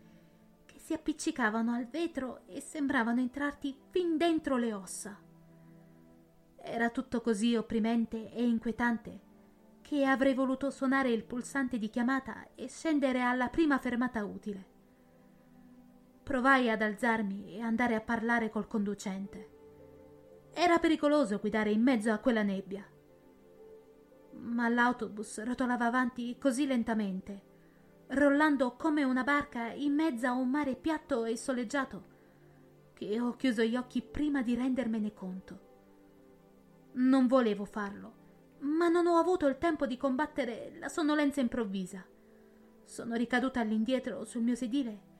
che 0.64 0.79
si 0.79 0.93
appiccicavano 0.93 1.73
al 1.73 1.87
vetro 1.87 2.43
e 2.47 2.61
sembravano 2.61 3.21
entrarti 3.21 3.76
fin 3.91 4.17
dentro 4.17 4.57
le 4.57 4.73
ossa. 4.73 5.19
Era 6.57 6.91
tutto 6.91 7.21
così 7.21 7.57
opprimente 7.57 8.33
e 8.33 8.45
inquietante 8.45 9.33
che 9.85 10.07
avrei 10.07 10.33
voluto 10.33 10.71
suonare 10.71 11.11
il 11.11 11.25
pulsante 11.25 11.76
di 11.79 11.91
chiamata 11.91 12.49
e 12.55 12.69
scendere 12.69 13.21
alla 13.21 13.49
prima 13.49 13.79
fermata 13.79 14.25
utile. 14.25 14.73
Provai 16.23 16.71
ad 16.71 16.81
alzarmi 16.81 17.55
e 17.55 17.61
andare 17.61 17.95
a 17.95 18.00
parlare 18.00 18.49
col 18.49 18.67
conducente. 18.67 19.50
Era 20.55 20.79
pericoloso 20.79 21.38
guidare 21.38 21.71
in 21.71 21.83
mezzo 21.83 22.11
a 22.11 22.19
quella 22.19 22.43
nebbia 22.43 22.88
ma 24.41 24.69
l'autobus 24.69 25.43
rotolava 25.43 25.87
avanti 25.87 26.37
così 26.38 26.67
lentamente, 26.67 27.43
rollando 28.09 28.75
come 28.76 29.05
una 29.05 29.25
barca 29.25 29.73
in 29.73 29.95
mezzo 29.95 30.26
a 30.26 30.33
un 30.33 30.50
mare 30.50 30.76
piatto 30.76 31.25
e 31.25 31.37
soleggiato, 31.37 32.12
che 32.93 33.21
ho 33.21 33.35
chiuso 33.37 33.62
gli 33.62 33.76
occhi 33.76 34.03
prima 34.03 34.43
di 34.43 34.55
rendermene 34.55 35.12
conto. 35.12 35.73
Non 36.93 37.26
volevo 37.26 37.64
farlo, 37.64 38.23
ma 38.61 38.89
non 38.89 39.07
ho 39.07 39.17
avuto 39.17 39.47
il 39.47 39.59
tempo 39.59 39.87
di 39.87 39.97
combattere 39.97 40.77
la 40.79 40.89
sonnolenza 40.89 41.41
improvvisa. 41.41 42.05
Sono 42.85 43.15
ricaduta 43.15 43.61
all'indietro 43.61 44.25
sul 44.25 44.43
mio 44.43 44.55
sedile 44.55 45.13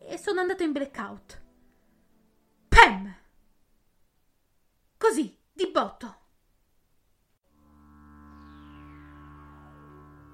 e 0.00 0.16
sono 0.18 0.40
andato 0.40 0.62
in 0.62 0.72
blackout. 0.72 1.42
Pam! 2.68 3.14
Così, 4.96 5.36
di 5.52 5.70
botto. 5.70 6.16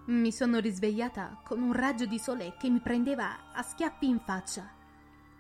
Mi 0.07 0.33
sono 0.33 0.59
risvegliata 0.59 1.41
con 1.45 1.63
un 1.63 1.73
raggio 1.73 2.05
di 2.05 2.19
sole 2.19 2.57
che 2.59 2.69
mi 2.69 2.81
prendeva 2.81 3.53
a 3.53 3.63
schiaffi 3.63 4.07
in 4.07 4.21
faccia 4.21 4.71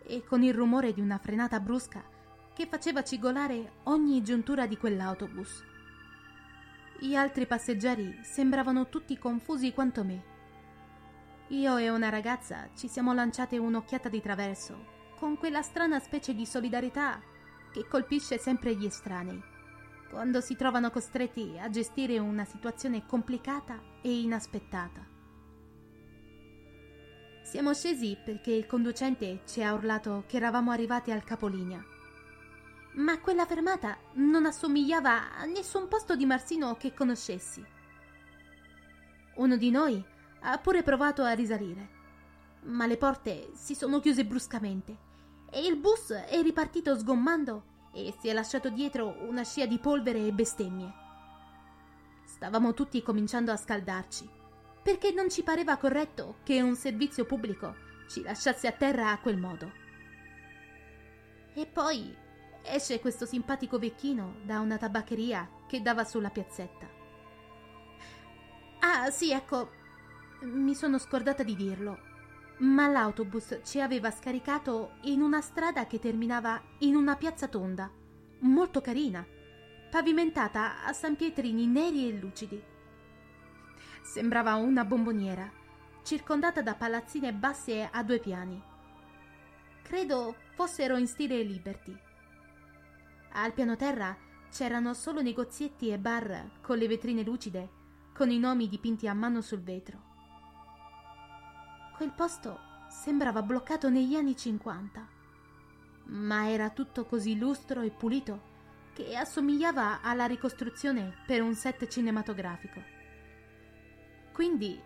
e 0.02 0.24
con 0.24 0.42
il 0.42 0.54
rumore 0.54 0.94
di 0.94 1.02
una 1.02 1.18
frenata 1.18 1.60
brusca 1.60 2.02
che 2.54 2.66
faceva 2.66 3.02
cigolare 3.02 3.80
ogni 3.84 4.22
giuntura 4.22 4.66
di 4.66 4.78
quell'autobus. 4.78 5.72
Gli 6.98 7.14
altri 7.14 7.46
passeggeri 7.46 8.20
sembravano 8.22 8.88
tutti 8.88 9.18
confusi 9.18 9.72
quanto 9.72 10.04
me. 10.04 10.32
Io 11.48 11.76
e 11.76 11.90
una 11.90 12.08
ragazza 12.08 12.70
ci 12.74 12.88
siamo 12.88 13.12
lanciate 13.12 13.58
un'occhiata 13.58 14.08
di 14.08 14.20
traverso, 14.20 14.86
con 15.16 15.36
quella 15.36 15.62
strana 15.62 15.98
specie 15.98 16.34
di 16.34 16.46
solidarietà 16.46 17.20
che 17.72 17.86
colpisce 17.88 18.38
sempre 18.38 18.74
gli 18.74 18.86
estranei, 18.86 19.42
quando 20.08 20.40
si 20.40 20.56
trovano 20.56 20.90
costretti 20.90 21.56
a 21.58 21.68
gestire 21.68 22.18
una 22.18 22.44
situazione 22.44 23.04
complicata 23.04 23.80
e 24.00 24.20
inaspettata. 24.20 25.04
Siamo 27.42 27.74
scesi 27.74 28.16
perché 28.24 28.52
il 28.52 28.66
conducente 28.66 29.42
ci 29.46 29.62
ha 29.62 29.74
urlato 29.74 30.24
che 30.26 30.36
eravamo 30.36 30.70
arrivati 30.70 31.10
al 31.10 31.24
capolinea. 31.24 31.93
Ma 32.94 33.18
quella 33.18 33.46
fermata 33.46 33.98
non 34.14 34.46
assomigliava 34.46 35.34
a 35.36 35.44
nessun 35.44 35.88
posto 35.88 36.14
di 36.14 36.26
Marsino 36.26 36.76
che 36.76 36.94
conoscessi. 36.94 37.64
Uno 39.36 39.56
di 39.56 39.70
noi 39.70 40.02
ha 40.42 40.58
pure 40.58 40.82
provato 40.82 41.22
a 41.22 41.32
risalire, 41.32 41.88
ma 42.62 42.86
le 42.86 42.96
porte 42.96 43.50
si 43.54 43.74
sono 43.74 43.98
chiuse 43.98 44.24
bruscamente 44.24 44.96
e 45.50 45.66
il 45.66 45.76
bus 45.76 46.10
è 46.10 46.40
ripartito 46.42 46.96
sgommando 46.96 47.72
e 47.92 48.14
si 48.20 48.28
è 48.28 48.32
lasciato 48.32 48.70
dietro 48.70 49.16
una 49.28 49.44
scia 49.44 49.66
di 49.66 49.78
polvere 49.78 50.26
e 50.26 50.32
bestemmie. 50.32 50.92
Stavamo 52.24 52.74
tutti 52.74 53.02
cominciando 53.02 53.52
a 53.52 53.56
scaldarci, 53.56 54.28
perché 54.82 55.12
non 55.12 55.30
ci 55.30 55.42
pareva 55.42 55.76
corretto 55.76 56.38
che 56.42 56.60
un 56.60 56.74
servizio 56.74 57.24
pubblico 57.24 57.74
ci 58.08 58.22
lasciasse 58.22 58.66
a 58.66 58.72
terra 58.72 59.10
a 59.10 59.18
quel 59.18 59.36
modo. 59.36 59.70
E 61.54 61.66
poi 61.66 62.22
esce 62.64 63.00
questo 63.00 63.26
simpatico 63.26 63.78
vecchino 63.78 64.36
da 64.42 64.60
una 64.60 64.78
tabaccheria 64.78 65.48
che 65.66 65.82
dava 65.82 66.04
sulla 66.04 66.30
piazzetta. 66.30 66.88
Ah, 68.80 69.10
sì, 69.10 69.30
ecco, 69.32 69.70
mi 70.42 70.74
sono 70.74 70.98
scordata 70.98 71.42
di 71.42 71.56
dirlo, 71.56 71.98
ma 72.58 72.88
l'autobus 72.88 73.60
ci 73.64 73.80
aveva 73.80 74.10
scaricato 74.10 74.96
in 75.02 75.22
una 75.22 75.40
strada 75.40 75.86
che 75.86 75.98
terminava 75.98 76.60
in 76.78 76.94
una 76.94 77.16
piazza 77.16 77.48
tonda, 77.48 77.90
molto 78.40 78.80
carina, 78.80 79.26
pavimentata 79.90 80.84
a 80.84 80.92
sanpietrini 80.92 81.66
neri 81.66 82.08
e 82.08 82.18
lucidi. 82.18 82.62
Sembrava 84.02 84.54
una 84.54 84.84
bomboniera, 84.84 85.50
circondata 86.02 86.60
da 86.60 86.74
palazzine 86.74 87.32
basse 87.32 87.88
a 87.90 88.02
due 88.02 88.18
piani. 88.18 88.62
Credo 89.82 90.36
fossero 90.54 90.96
in 90.96 91.06
stile 91.06 91.42
Liberty. 91.42 91.96
Al 93.36 93.52
piano 93.52 93.74
terra 93.74 94.16
c'erano 94.48 94.94
solo 94.94 95.20
negozietti 95.20 95.90
e 95.90 95.98
bar 95.98 96.60
con 96.60 96.78
le 96.78 96.86
vetrine 96.86 97.24
lucide, 97.24 97.68
con 98.14 98.30
i 98.30 98.38
nomi 98.38 98.68
dipinti 98.68 99.08
a 99.08 99.12
mano 99.12 99.40
sul 99.40 99.60
vetro. 99.60 100.12
Quel 101.96 102.12
posto 102.12 102.60
sembrava 102.88 103.42
bloccato 103.42 103.88
negli 103.88 104.14
anni 104.14 104.36
50, 104.36 105.08
ma 106.04 106.48
era 106.48 106.70
tutto 106.70 107.06
così 107.06 107.36
lustro 107.36 107.80
e 107.80 107.90
pulito 107.90 108.52
che 108.92 109.16
assomigliava 109.16 110.00
alla 110.00 110.26
ricostruzione 110.26 111.12
per 111.26 111.42
un 111.42 111.56
set 111.56 111.88
cinematografico. 111.88 112.80
Quindi 114.32 114.80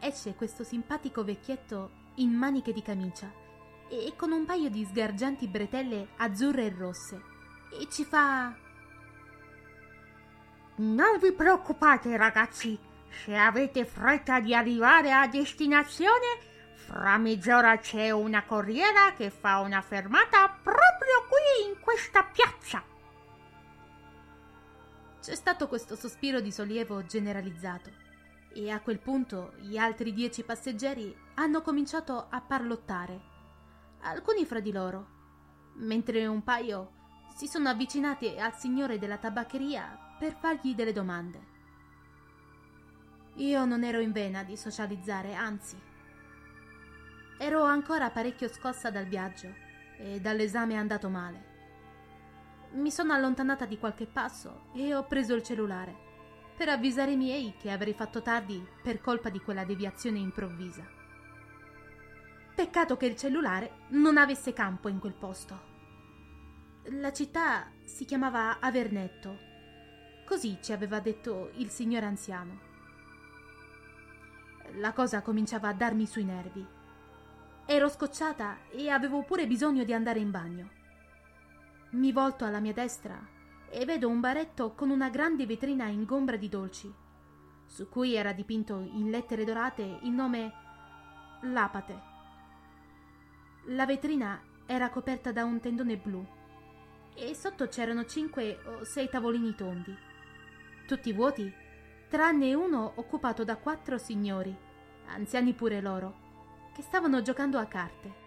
esce 0.00 0.34
questo 0.34 0.64
simpatico 0.64 1.22
vecchietto 1.22 1.90
in 2.16 2.32
maniche 2.32 2.72
di 2.72 2.82
camicia 2.82 3.32
e 3.88 4.14
con 4.16 4.32
un 4.32 4.44
paio 4.44 4.68
di 4.68 4.84
sgargianti 4.84 5.46
bretelle 5.46 6.08
azzurre 6.16 6.66
e 6.66 6.74
rosse 6.76 7.33
e 7.78 7.88
ci 7.90 8.04
fa... 8.04 8.54
Non 10.76 11.18
vi 11.20 11.32
preoccupate 11.32 12.16
ragazzi, 12.16 12.78
se 13.08 13.36
avete 13.36 13.84
fretta 13.84 14.40
di 14.40 14.54
arrivare 14.54 15.12
a 15.12 15.28
destinazione, 15.28 16.52
fra 16.74 17.16
mezz'ora 17.16 17.78
c'è 17.78 18.10
una 18.10 18.44
corriera 18.44 19.12
che 19.16 19.30
fa 19.30 19.60
una 19.60 19.80
fermata 19.80 20.48
proprio 20.48 21.26
qui 21.28 21.68
in 21.68 21.80
questa 21.80 22.24
piazza. 22.24 22.82
C'è 25.20 25.34
stato 25.34 25.68
questo 25.68 25.94
sospiro 25.94 26.40
di 26.40 26.50
sollievo 26.50 27.06
generalizzato. 27.06 27.90
E 28.52 28.70
a 28.70 28.80
quel 28.80 28.98
punto 28.98 29.54
gli 29.58 29.76
altri 29.76 30.12
dieci 30.12 30.42
passeggeri 30.42 31.16
hanno 31.34 31.62
cominciato 31.62 32.26
a 32.28 32.40
parlottare, 32.40 33.20
alcuni 34.02 34.44
fra 34.44 34.60
di 34.60 34.70
loro, 34.70 35.06
mentre 35.76 36.26
un 36.26 36.42
paio 36.44 36.93
si 37.34 37.48
sono 37.48 37.68
avvicinati 37.68 38.38
al 38.38 38.54
signore 38.54 38.96
della 38.96 39.18
tabaccheria 39.18 40.14
per 40.16 40.36
fargli 40.38 40.72
delle 40.72 40.92
domande. 40.92 41.52
Io 43.38 43.64
non 43.64 43.82
ero 43.82 43.98
in 43.98 44.12
vena 44.12 44.44
di 44.44 44.56
socializzare, 44.56 45.34
anzi. 45.34 45.76
Ero 47.36 47.64
ancora 47.64 48.10
parecchio 48.10 48.46
scossa 48.46 48.92
dal 48.92 49.06
viaggio 49.06 49.52
e 49.98 50.20
dall'esame 50.20 50.76
andato 50.76 51.08
male. 51.08 51.52
Mi 52.74 52.92
sono 52.92 53.12
allontanata 53.12 53.66
di 53.66 53.78
qualche 53.78 54.06
passo 54.06 54.66
e 54.72 54.94
ho 54.94 55.04
preso 55.04 55.34
il 55.34 55.42
cellulare 55.42 56.02
per 56.56 56.68
avvisare 56.68 57.10
i 57.10 57.16
miei 57.16 57.56
che 57.58 57.72
avrei 57.72 57.94
fatto 57.94 58.22
tardi 58.22 58.64
per 58.80 59.00
colpa 59.00 59.28
di 59.28 59.40
quella 59.40 59.64
deviazione 59.64 60.20
improvvisa. 60.20 60.86
Peccato 62.54 62.96
che 62.96 63.06
il 63.06 63.16
cellulare 63.16 63.86
non 63.88 64.18
avesse 64.18 64.52
campo 64.52 64.88
in 64.88 65.00
quel 65.00 65.14
posto. 65.14 65.73
La 66.88 67.14
città 67.14 67.70
si 67.84 68.04
chiamava 68.04 68.58
Avernetto. 68.60 69.38
Così 70.26 70.58
ci 70.60 70.70
aveva 70.70 71.00
detto 71.00 71.50
il 71.54 71.70
signor 71.70 72.04
anziano. 72.04 72.58
La 74.74 74.92
cosa 74.92 75.22
cominciava 75.22 75.68
a 75.68 75.72
darmi 75.72 76.04
sui 76.04 76.24
nervi. 76.24 76.62
Ero 77.64 77.88
scocciata 77.88 78.68
e 78.70 78.90
avevo 78.90 79.22
pure 79.22 79.46
bisogno 79.46 79.82
di 79.84 79.94
andare 79.94 80.18
in 80.18 80.30
bagno. 80.30 80.68
Mi 81.92 82.12
volto 82.12 82.44
alla 82.44 82.60
mia 82.60 82.74
destra 82.74 83.18
e 83.70 83.82
vedo 83.86 84.10
un 84.10 84.20
baretto 84.20 84.74
con 84.74 84.90
una 84.90 85.08
grande 85.08 85.46
vetrina 85.46 85.86
ingombra 85.86 86.36
di 86.36 86.50
dolci, 86.50 86.92
su 87.64 87.88
cui 87.88 88.12
era 88.12 88.34
dipinto 88.34 88.78
in 88.78 89.08
lettere 89.08 89.44
dorate 89.44 90.00
il 90.02 90.10
nome 90.10 90.52
Lapate. 91.44 92.02
La 93.68 93.86
vetrina 93.86 94.38
era 94.66 94.90
coperta 94.90 95.32
da 95.32 95.44
un 95.44 95.60
tendone 95.60 95.96
blu 95.96 96.33
e 97.14 97.34
sotto 97.34 97.68
c'erano 97.68 98.04
cinque 98.04 98.58
o 98.64 98.84
sei 98.84 99.08
tavolini 99.08 99.54
tondi, 99.54 99.96
tutti 100.86 101.12
vuoti 101.12 101.52
tranne 102.08 102.54
uno 102.54 102.92
occupato 102.96 103.42
da 103.42 103.56
quattro 103.56 103.98
signori, 103.98 104.54
anziani 105.06 105.52
pure 105.54 105.80
loro, 105.80 106.14
che 106.74 106.82
stavano 106.82 107.22
giocando 107.22 107.58
a 107.58 107.64
carte. 107.66 108.22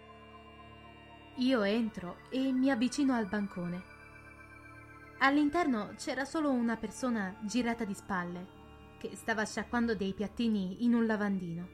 Io 1.36 1.62
entro 1.62 2.18
e 2.30 2.52
mi 2.52 2.70
avvicino 2.70 3.14
al 3.14 3.26
bancone. 3.26 3.96
All'interno 5.18 5.94
c'era 5.96 6.24
solo 6.24 6.50
una 6.50 6.76
persona 6.76 7.36
girata 7.42 7.84
di 7.84 7.94
spalle, 7.94 8.46
che 8.98 9.14
stava 9.14 9.44
sciacquando 9.44 9.94
dei 9.94 10.12
piattini 10.12 10.84
in 10.84 10.94
un 10.94 11.06
lavandino. 11.06 11.68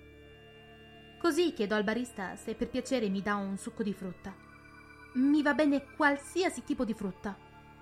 Così 1.18 1.54
chiedo 1.54 1.74
al 1.74 1.84
barista 1.84 2.36
se 2.36 2.54
per 2.54 2.68
piacere 2.68 3.08
mi 3.08 3.22
dà 3.22 3.36
un 3.36 3.56
succo 3.56 3.82
di 3.82 3.94
frutta. 3.94 4.43
Mi 5.14 5.42
va 5.42 5.54
bene 5.54 5.84
qualsiasi 5.96 6.64
tipo 6.64 6.84
di 6.84 6.94
frutta, 6.94 7.36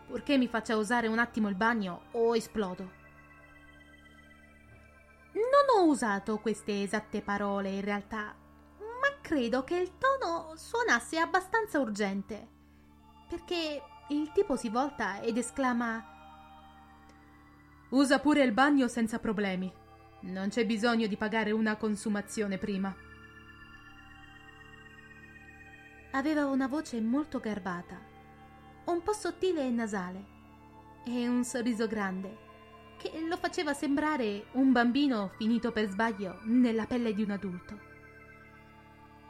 purché 0.06 0.36
mi 0.36 0.48
faccia 0.48 0.76
usare 0.76 1.06
un 1.06 1.18
attimo 1.18 1.48
il 1.48 1.54
bagno 1.54 2.02
o 2.12 2.34
esplodo. 2.34 3.00
Non 5.32 5.78
ho 5.78 5.88
usato 5.88 6.38
queste 6.38 6.82
esatte 6.82 7.22
parole 7.22 7.70
in 7.70 7.82
realtà, 7.82 8.34
ma 8.78 9.20
credo 9.20 9.64
che 9.64 9.76
il 9.76 9.92
tono 9.98 10.52
suonasse 10.56 11.18
abbastanza 11.18 11.80
urgente, 11.80 12.48
perché 13.28 13.82
il 14.08 14.30
tipo 14.32 14.56
si 14.56 14.68
volta 14.68 15.20
ed 15.20 15.38
esclama 15.38 16.12
Usa 17.92 18.20
pure 18.20 18.42
il 18.42 18.52
bagno 18.52 18.88
senza 18.88 19.18
problemi. 19.18 19.70
Non 20.20 20.48
c'è 20.48 20.64
bisogno 20.64 21.06
di 21.06 21.16
pagare 21.18 21.50
una 21.50 21.76
consumazione 21.76 22.56
prima. 22.56 22.94
Aveva 26.14 26.44
una 26.44 26.68
voce 26.68 27.01
molto 27.01 27.40
garbata, 27.40 27.98
un 28.85 29.03
po' 29.03 29.14
sottile 29.14 29.66
e 29.66 29.70
nasale, 29.70 30.25
e 31.07 31.27
un 31.27 31.42
sorriso 31.42 31.87
grande 31.87 32.51
che 32.98 33.18
lo 33.27 33.38
faceva 33.38 33.72
sembrare 33.72 34.44
un 34.53 34.72
bambino 34.72 35.31
finito 35.37 35.72
per 35.72 35.88
sbaglio 35.88 36.38
nella 36.42 36.85
pelle 36.85 37.14
di 37.14 37.22
un 37.22 37.31
adulto. 37.31 37.81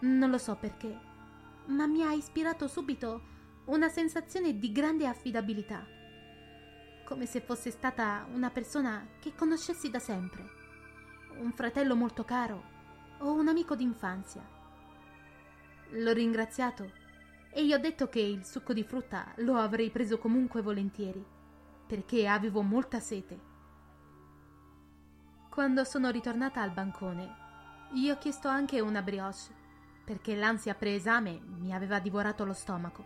Non 0.00 0.28
lo 0.28 0.38
so 0.38 0.56
perché, 0.56 0.98
ma 1.66 1.86
mi 1.86 2.02
ha 2.02 2.10
ispirato 2.12 2.66
subito 2.66 3.22
una 3.66 3.88
sensazione 3.88 4.58
di 4.58 4.72
grande 4.72 5.06
affidabilità, 5.06 5.86
come 7.04 7.26
se 7.26 7.40
fosse 7.40 7.70
stata 7.70 8.26
una 8.32 8.50
persona 8.50 9.06
che 9.20 9.36
conoscessi 9.36 9.88
da 9.88 10.00
sempre, 10.00 10.44
un 11.38 11.52
fratello 11.52 11.94
molto 11.94 12.24
caro 12.24 12.64
o 13.18 13.32
un 13.32 13.46
amico 13.46 13.76
d'infanzia. 13.76 14.60
L'ho 15.94 16.12
ringraziato 16.12 16.90
e 17.50 17.66
gli 17.66 17.74
ho 17.74 17.78
detto 17.78 18.08
che 18.08 18.20
il 18.20 18.46
succo 18.46 18.72
di 18.72 18.82
frutta 18.82 19.32
lo 19.36 19.56
avrei 19.56 19.90
preso 19.90 20.16
comunque 20.16 20.62
volentieri, 20.62 21.22
perché 21.86 22.26
avevo 22.26 22.62
molta 22.62 22.98
sete. 22.98 23.38
Quando 25.50 25.84
sono 25.84 26.08
ritornata 26.08 26.62
al 26.62 26.70
bancone, 26.70 27.36
gli 27.92 28.08
ho 28.08 28.16
chiesto 28.16 28.48
anche 28.48 28.80
una 28.80 29.02
brioche, 29.02 29.52
perché 30.02 30.34
l'ansia 30.34 30.74
preesame 30.74 31.42
mi 31.58 31.74
aveva 31.74 31.98
divorato 31.98 32.46
lo 32.46 32.54
stomaco. 32.54 33.04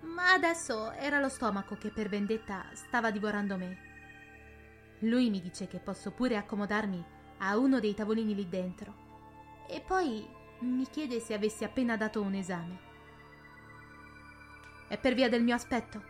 Ma 0.00 0.32
adesso 0.32 0.92
era 0.92 1.20
lo 1.20 1.28
stomaco 1.28 1.76
che 1.76 1.90
per 1.90 2.08
vendetta 2.08 2.64
stava 2.72 3.10
divorando 3.10 3.58
me. 3.58 3.78
Lui 5.00 5.28
mi 5.28 5.42
dice 5.42 5.68
che 5.68 5.78
posso 5.78 6.10
pure 6.12 6.38
accomodarmi 6.38 7.04
a 7.38 7.58
uno 7.58 7.80
dei 7.80 7.94
tavolini 7.94 8.34
lì 8.34 8.48
dentro. 8.48 8.94
E 9.68 9.82
poi 9.86 10.26
mi 10.62 10.86
chiede 10.88 11.20
se 11.20 11.34
avessi 11.34 11.64
appena 11.64 11.96
dato 11.96 12.22
un 12.22 12.34
esame. 12.34 12.78
È 14.88 14.98
per 14.98 15.14
via 15.14 15.28
del 15.28 15.42
mio 15.42 15.54
aspetto? 15.54 16.02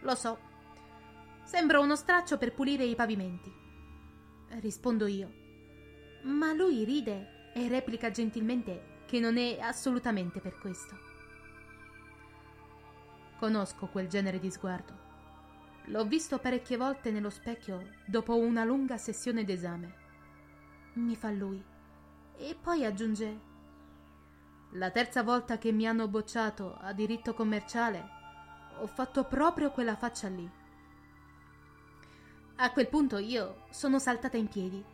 Lo 0.00 0.14
so. 0.14 0.38
Sembro 1.44 1.82
uno 1.82 1.96
straccio 1.96 2.38
per 2.38 2.52
pulire 2.52 2.84
i 2.84 2.94
pavimenti. 2.94 3.52
Rispondo 4.60 5.06
io. 5.06 5.32
Ma 6.22 6.52
lui 6.52 6.84
ride 6.84 7.52
e 7.54 7.68
replica 7.68 8.10
gentilmente 8.10 9.02
che 9.06 9.20
non 9.20 9.36
è 9.36 9.58
assolutamente 9.58 10.40
per 10.40 10.58
questo. 10.58 10.96
Conosco 13.38 13.86
quel 13.86 14.08
genere 14.08 14.38
di 14.38 14.50
sguardo. 14.50 15.06
L'ho 15.86 16.04
visto 16.04 16.38
parecchie 16.38 16.76
volte 16.76 17.10
nello 17.10 17.30
specchio 17.30 17.82
dopo 18.06 18.36
una 18.36 18.64
lunga 18.64 18.96
sessione 18.96 19.44
d'esame. 19.44 19.94
Mi 20.94 21.16
fa 21.16 21.30
lui. 21.30 21.62
E 22.36 22.56
poi 22.60 22.84
aggiunge: 22.84 23.40
La 24.72 24.90
terza 24.90 25.22
volta 25.22 25.56
che 25.56 25.72
mi 25.72 25.86
hanno 25.86 26.08
bocciato 26.08 26.76
a 26.80 26.92
diritto 26.92 27.32
commerciale, 27.32 28.06
ho 28.80 28.86
fatto 28.86 29.24
proprio 29.24 29.70
quella 29.70 29.96
faccia 29.96 30.28
lì. 30.28 30.48
A 32.56 32.70
quel 32.72 32.88
punto 32.88 33.16
io 33.16 33.64
sono 33.70 33.98
saltata 33.98 34.36
in 34.36 34.48
piedi 34.48 34.84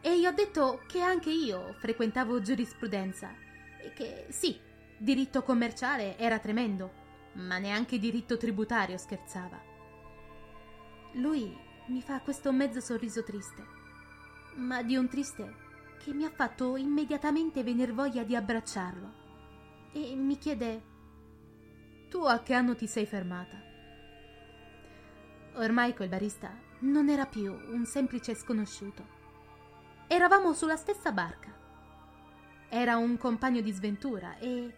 e 0.00 0.18
gli 0.18 0.26
ho 0.26 0.32
detto 0.32 0.82
che 0.86 1.00
anche 1.00 1.30
io 1.30 1.74
frequentavo 1.78 2.40
giurisprudenza 2.40 3.32
e 3.78 3.92
che 3.92 4.26
sì, 4.30 4.58
diritto 4.98 5.42
commerciale 5.42 6.18
era 6.18 6.38
tremendo 6.38 6.98
ma 7.34 7.58
neanche 7.58 7.98
diritto 7.98 8.36
tributario 8.36 8.96
scherzava. 8.98 9.60
Lui 11.12 11.56
mi 11.86 12.02
fa 12.02 12.20
questo 12.20 12.52
mezzo 12.52 12.80
sorriso 12.80 13.22
triste, 13.22 13.64
ma 14.56 14.82
di 14.82 14.96
un 14.96 15.08
triste 15.08 15.68
che 16.02 16.12
mi 16.12 16.24
ha 16.24 16.30
fatto 16.30 16.76
immediatamente 16.76 17.62
venir 17.62 17.92
voglia 17.92 18.24
di 18.24 18.34
abbracciarlo 18.34 19.19
e 19.92 20.14
mi 20.14 20.38
chiede 20.38 20.82
Tu 22.08 22.18
a 22.18 22.40
che 22.40 22.54
anno 22.54 22.74
ti 22.74 22.86
sei 22.86 23.06
fermata? 23.06 23.56
Ormai 25.54 25.94
quel 25.94 26.08
barista 26.08 26.50
non 26.80 27.08
era 27.08 27.26
più 27.26 27.52
un 27.52 27.84
semplice 27.84 28.34
sconosciuto. 28.34 29.18
Eravamo 30.06 30.52
sulla 30.52 30.76
stessa 30.76 31.12
barca. 31.12 31.52
Era 32.68 32.96
un 32.96 33.16
compagno 33.16 33.60
di 33.60 33.72
sventura 33.72 34.38
e, 34.38 34.74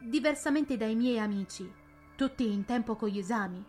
diversamente 0.00 0.76
dai 0.76 0.94
miei 0.94 1.18
amici, 1.18 1.72
tutti 2.16 2.52
in 2.52 2.64
tempo 2.64 2.96
con 2.96 3.08
gli 3.08 3.18
esami, 3.18 3.64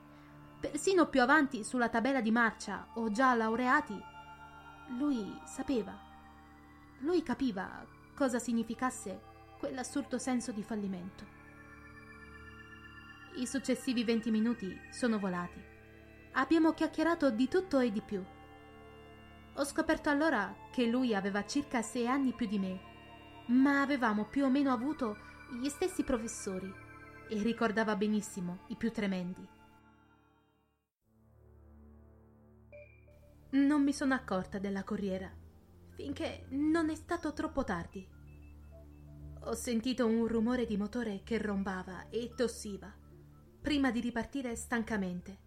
persino 0.59 1.07
più 1.07 1.21
avanti 1.21 1.63
sulla 1.63 1.89
tabella 1.89 2.21
di 2.21 2.31
marcia 2.31 2.87
o 2.95 3.11
già 3.11 3.35
laureati, 3.35 3.99
lui 4.97 5.39
sapeva, 5.45 5.95
lui 6.99 7.21
capiva 7.21 7.85
cosa 8.15 8.39
significasse 8.39 9.35
quell'assurdo 9.57 10.17
senso 10.17 10.51
di 10.51 10.63
fallimento. 10.63 11.25
I 13.35 13.45
successivi 13.45 14.03
venti 14.03 14.31
minuti 14.31 14.79
sono 14.91 15.19
volati. 15.19 15.61
Abbiamo 16.33 16.73
chiacchierato 16.73 17.29
di 17.29 17.47
tutto 17.47 17.79
e 17.79 17.91
di 17.91 18.01
più. 18.01 18.23
Ho 19.55 19.63
scoperto 19.63 20.09
allora 20.09 20.55
che 20.71 20.85
lui 20.85 21.15
aveva 21.15 21.45
circa 21.45 21.81
sei 21.81 22.07
anni 22.07 22.33
più 22.33 22.47
di 22.47 22.59
me, 22.59 22.79
ma 23.47 23.81
avevamo 23.81 24.25
più 24.25 24.45
o 24.45 24.49
meno 24.49 24.71
avuto 24.71 25.17
gli 25.59 25.69
stessi 25.69 26.03
professori 26.03 26.71
e 27.29 27.41
ricordava 27.41 27.95
benissimo 27.95 28.59
i 28.67 28.75
più 28.75 28.91
tremendi. 28.91 29.47
Non 33.49 33.83
mi 33.83 33.93
sono 33.93 34.13
accorta 34.13 34.59
della 34.59 34.83
corriera 34.83 35.31
finché 35.97 36.45
non 36.49 36.89
è 36.89 36.95
stato 36.95 37.33
troppo 37.33 37.63
tardi. 37.63 38.16
Ho 39.47 39.53
sentito 39.53 40.05
un 40.05 40.27
rumore 40.27 40.65
di 40.65 40.75
motore 40.75 41.21
che 41.23 41.37
rombava 41.37 42.09
e 42.09 42.33
tossiva 42.35 42.93
prima 43.61 43.91
di 43.91 44.01
ripartire 44.01 44.57
stancamente 44.57 45.37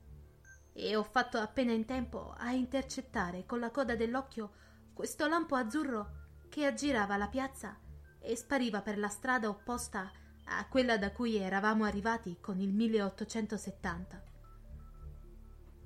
e 0.72 0.96
ho 0.96 1.02
fatto 1.02 1.36
appena 1.36 1.72
in 1.72 1.84
tempo 1.84 2.34
a 2.38 2.50
intercettare 2.52 3.44
con 3.44 3.58
la 3.58 3.70
coda 3.70 3.96
dell'occhio 3.96 4.52
questo 4.94 5.26
lampo 5.26 5.54
azzurro 5.54 6.12
che 6.48 6.64
aggirava 6.64 7.18
la 7.18 7.28
piazza 7.28 7.78
e 8.18 8.34
spariva 8.36 8.80
per 8.80 8.96
la 8.96 9.08
strada 9.08 9.50
opposta 9.50 10.10
a 10.44 10.66
quella 10.66 10.96
da 10.96 11.12
cui 11.12 11.36
eravamo 11.36 11.84
arrivati 11.84 12.38
con 12.40 12.58
il 12.58 12.72
1870. 12.72 14.24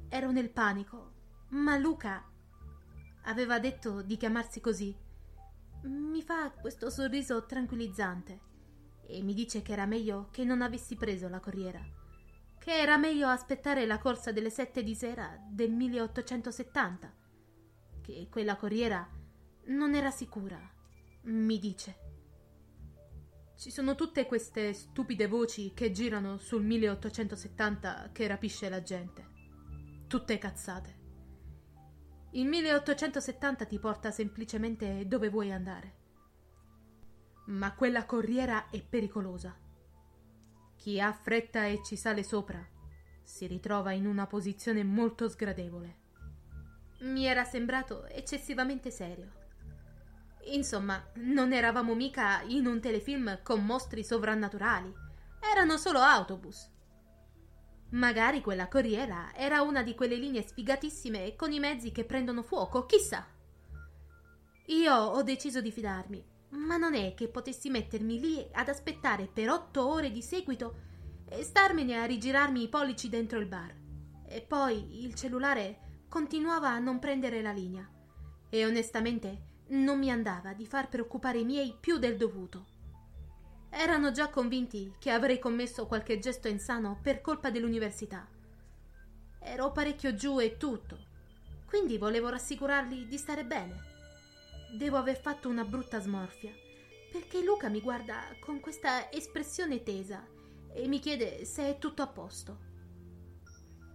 Ero 0.08 0.30
nel 0.30 0.50
panico, 0.50 1.12
ma 1.48 1.76
Luca 1.76 2.24
aveva 3.22 3.58
detto 3.58 4.02
di 4.02 4.16
chiamarsi 4.16 4.60
così. 4.60 5.03
Mi 5.84 6.22
fa 6.22 6.50
questo 6.50 6.88
sorriso 6.88 7.44
tranquillizzante 7.44 8.40
e 9.06 9.22
mi 9.22 9.34
dice 9.34 9.60
che 9.60 9.72
era 9.72 9.84
meglio 9.84 10.28
che 10.30 10.42
non 10.42 10.62
avessi 10.62 10.96
preso 10.96 11.28
la 11.28 11.40
corriera, 11.40 11.84
che 12.58 12.78
era 12.78 12.96
meglio 12.96 13.28
aspettare 13.28 13.84
la 13.84 13.98
corsa 13.98 14.32
delle 14.32 14.48
sette 14.48 14.82
di 14.82 14.94
sera 14.94 15.38
del 15.46 15.72
1870, 15.72 17.14
che 18.00 18.28
quella 18.30 18.56
corriera 18.56 19.06
non 19.66 19.94
era 19.94 20.10
sicura, 20.10 20.58
mi 21.24 21.58
dice. 21.58 21.96
Ci 23.54 23.70
sono 23.70 23.94
tutte 23.94 24.24
queste 24.24 24.72
stupide 24.72 25.26
voci 25.26 25.72
che 25.74 25.90
girano 25.90 26.38
sul 26.38 26.64
1870 26.64 28.08
che 28.12 28.26
rapisce 28.26 28.70
la 28.70 28.82
gente. 28.82 29.26
Tutte 30.06 30.38
cazzate. 30.38 31.03
Il 32.36 32.48
1870 32.48 33.64
ti 33.64 33.78
porta 33.78 34.10
semplicemente 34.10 35.06
dove 35.06 35.28
vuoi 35.28 35.52
andare. 35.52 35.94
Ma 37.46 37.72
quella 37.74 38.06
corriera 38.06 38.70
è 38.70 38.82
pericolosa. 38.82 39.56
Chi 40.76 41.00
ha 41.00 41.12
fretta 41.12 41.66
e 41.66 41.80
ci 41.84 41.94
sale 41.94 42.24
sopra 42.24 42.60
si 43.22 43.46
ritrova 43.46 43.92
in 43.92 44.06
una 44.06 44.26
posizione 44.26 44.82
molto 44.82 45.28
sgradevole. 45.28 45.98
Mi 47.02 47.24
era 47.24 47.44
sembrato 47.44 48.04
eccessivamente 48.06 48.90
serio. 48.90 49.30
Insomma, 50.46 51.02
non 51.14 51.52
eravamo 51.52 51.94
mica 51.94 52.42
in 52.42 52.66
un 52.66 52.80
telefilm 52.80 53.42
con 53.44 53.64
mostri 53.64 54.02
sovrannaturali. 54.02 54.92
Erano 55.52 55.76
solo 55.76 56.00
autobus. 56.00 56.68
Magari 57.94 58.40
quella 58.40 58.66
corriera 58.66 59.32
era 59.34 59.62
una 59.62 59.84
di 59.84 59.94
quelle 59.94 60.16
linee 60.16 60.42
sfigatissime 60.42 61.36
con 61.36 61.52
i 61.52 61.60
mezzi 61.60 61.92
che 61.92 62.04
prendono 62.04 62.42
fuoco, 62.42 62.86
chissà. 62.86 63.24
Io 64.66 64.94
ho 64.94 65.22
deciso 65.22 65.60
di 65.60 65.70
fidarmi, 65.70 66.24
ma 66.50 66.76
non 66.76 66.94
è 66.94 67.14
che 67.14 67.28
potessi 67.28 67.70
mettermi 67.70 68.18
lì 68.18 68.44
ad 68.52 68.68
aspettare 68.68 69.28
per 69.32 69.48
otto 69.48 69.86
ore 69.86 70.10
di 70.10 70.22
seguito 70.22 70.74
e 71.28 71.44
starmene 71.44 71.96
a 71.96 72.04
rigirarmi 72.04 72.62
i 72.62 72.68
pollici 72.68 73.08
dentro 73.08 73.38
il 73.38 73.46
bar. 73.46 73.72
E 74.26 74.40
poi 74.40 75.04
il 75.04 75.14
cellulare 75.14 76.06
continuava 76.08 76.70
a 76.70 76.80
non 76.80 76.98
prendere 76.98 77.42
la 77.42 77.52
linea. 77.52 77.88
E 78.48 78.66
onestamente 78.66 79.62
non 79.68 80.00
mi 80.00 80.10
andava 80.10 80.52
di 80.52 80.66
far 80.66 80.88
preoccupare 80.88 81.38
i 81.38 81.44
miei 81.44 81.76
più 81.78 81.98
del 81.98 82.16
dovuto. 82.16 82.73
Erano 83.76 84.12
già 84.12 84.28
convinti 84.28 84.94
che 85.00 85.10
avrei 85.10 85.40
commesso 85.40 85.86
qualche 85.86 86.20
gesto 86.20 86.46
insano 86.46 87.00
per 87.02 87.20
colpa 87.20 87.50
dell'università. 87.50 88.24
Ero 89.40 89.72
parecchio 89.72 90.14
giù 90.14 90.40
e 90.40 90.56
tutto, 90.56 90.96
quindi 91.66 91.98
volevo 91.98 92.28
rassicurarli 92.28 93.08
di 93.08 93.18
stare 93.18 93.44
bene. 93.44 93.82
Devo 94.78 94.96
aver 94.96 95.20
fatto 95.20 95.48
una 95.48 95.64
brutta 95.64 96.00
smorfia, 96.00 96.52
perché 97.10 97.42
Luca 97.42 97.68
mi 97.68 97.80
guarda 97.80 98.22
con 98.38 98.60
questa 98.60 99.10
espressione 99.10 99.82
tesa 99.82 100.24
e 100.72 100.86
mi 100.86 101.00
chiede 101.00 101.44
se 101.44 101.70
è 101.70 101.78
tutto 101.78 102.02
a 102.02 102.06
posto. 102.06 102.58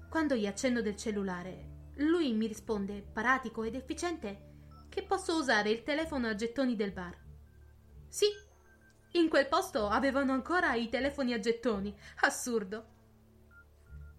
Quando 0.10 0.36
gli 0.36 0.46
accenno 0.46 0.82
del 0.82 0.98
cellulare, 0.98 1.92
lui 1.96 2.34
mi 2.34 2.48
risponde 2.48 3.02
paratico 3.02 3.64
ed 3.64 3.76
efficiente 3.76 4.48
che 4.90 5.04
posso 5.04 5.38
usare 5.38 5.70
il 5.70 5.84
telefono 5.84 6.28
a 6.28 6.36
gettoni 6.36 6.76
del 6.76 6.92
bar. 6.92 7.18
Sì, 8.10 8.28
in 9.14 9.30
quel 9.30 9.48
posto 9.48 9.88
avevano 9.88 10.34
ancora 10.34 10.74
i 10.76 10.90
telefoni 10.90 11.34
a 11.34 11.40
gettoni. 11.40 11.96
Assurdo. 12.22 12.86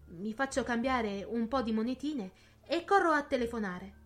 Mi 0.07 0.33
faccio 0.35 0.62
cambiare 0.64 1.22
un 1.22 1.46
po' 1.46 1.62
di 1.62 1.72
monetine 1.72 2.33
e 2.66 2.85
corro 2.85 3.11
a 3.11 3.22
telefonare. 3.22 3.98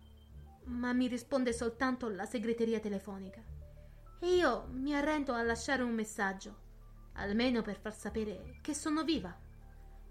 Ma 0.65 0.93
mi 0.93 1.07
risponde 1.07 1.53
soltanto 1.53 2.09
la 2.09 2.25
segreteria 2.25 2.79
telefonica. 2.79 3.41
E 4.19 4.35
io 4.35 4.67
mi 4.71 4.95
arrendo 4.95 5.33
a 5.33 5.43
lasciare 5.43 5.83
un 5.83 5.93
messaggio. 5.93 6.63
almeno 7.15 7.61
per 7.61 7.79
far 7.79 7.95
sapere 7.95 8.57
che 8.61 8.73
sono 8.73 9.03
viva. 9.03 9.35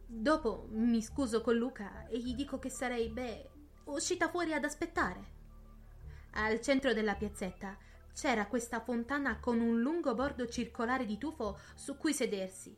Dopo 0.07 0.69
mi 0.71 1.03
scuso 1.03 1.41
con 1.41 1.57
Luca 1.57 2.07
e 2.07 2.19
gli 2.19 2.35
dico 2.35 2.59
che 2.59 2.71
sarei, 2.71 3.09
beh, 3.09 3.51
uscita 3.85 4.29
fuori 4.29 4.53
ad 4.53 4.65
aspettare. 4.65 5.33
Al 6.33 6.61
centro 6.61 6.93
della 6.93 7.15
piazzetta 7.15 7.77
c'era 8.15 8.47
questa 8.47 8.81
fontana 8.81 9.41
con 9.41 9.61
un 9.61 9.81
lungo 9.81 10.15
bordo 10.15 10.47
circolare 10.47 11.05
di 11.05 11.19
tufo 11.19 11.59
su 11.75 11.97
cui 11.97 12.15
sedersi 12.15 12.75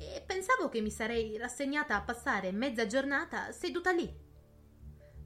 e 0.00 0.22
pensavo 0.26 0.70
che 0.70 0.80
mi 0.80 0.90
sarei 0.90 1.36
rassegnata 1.36 1.94
a 1.94 2.02
passare 2.02 2.52
mezza 2.52 2.86
giornata 2.86 3.52
seduta 3.52 3.92
lì. 3.92 4.10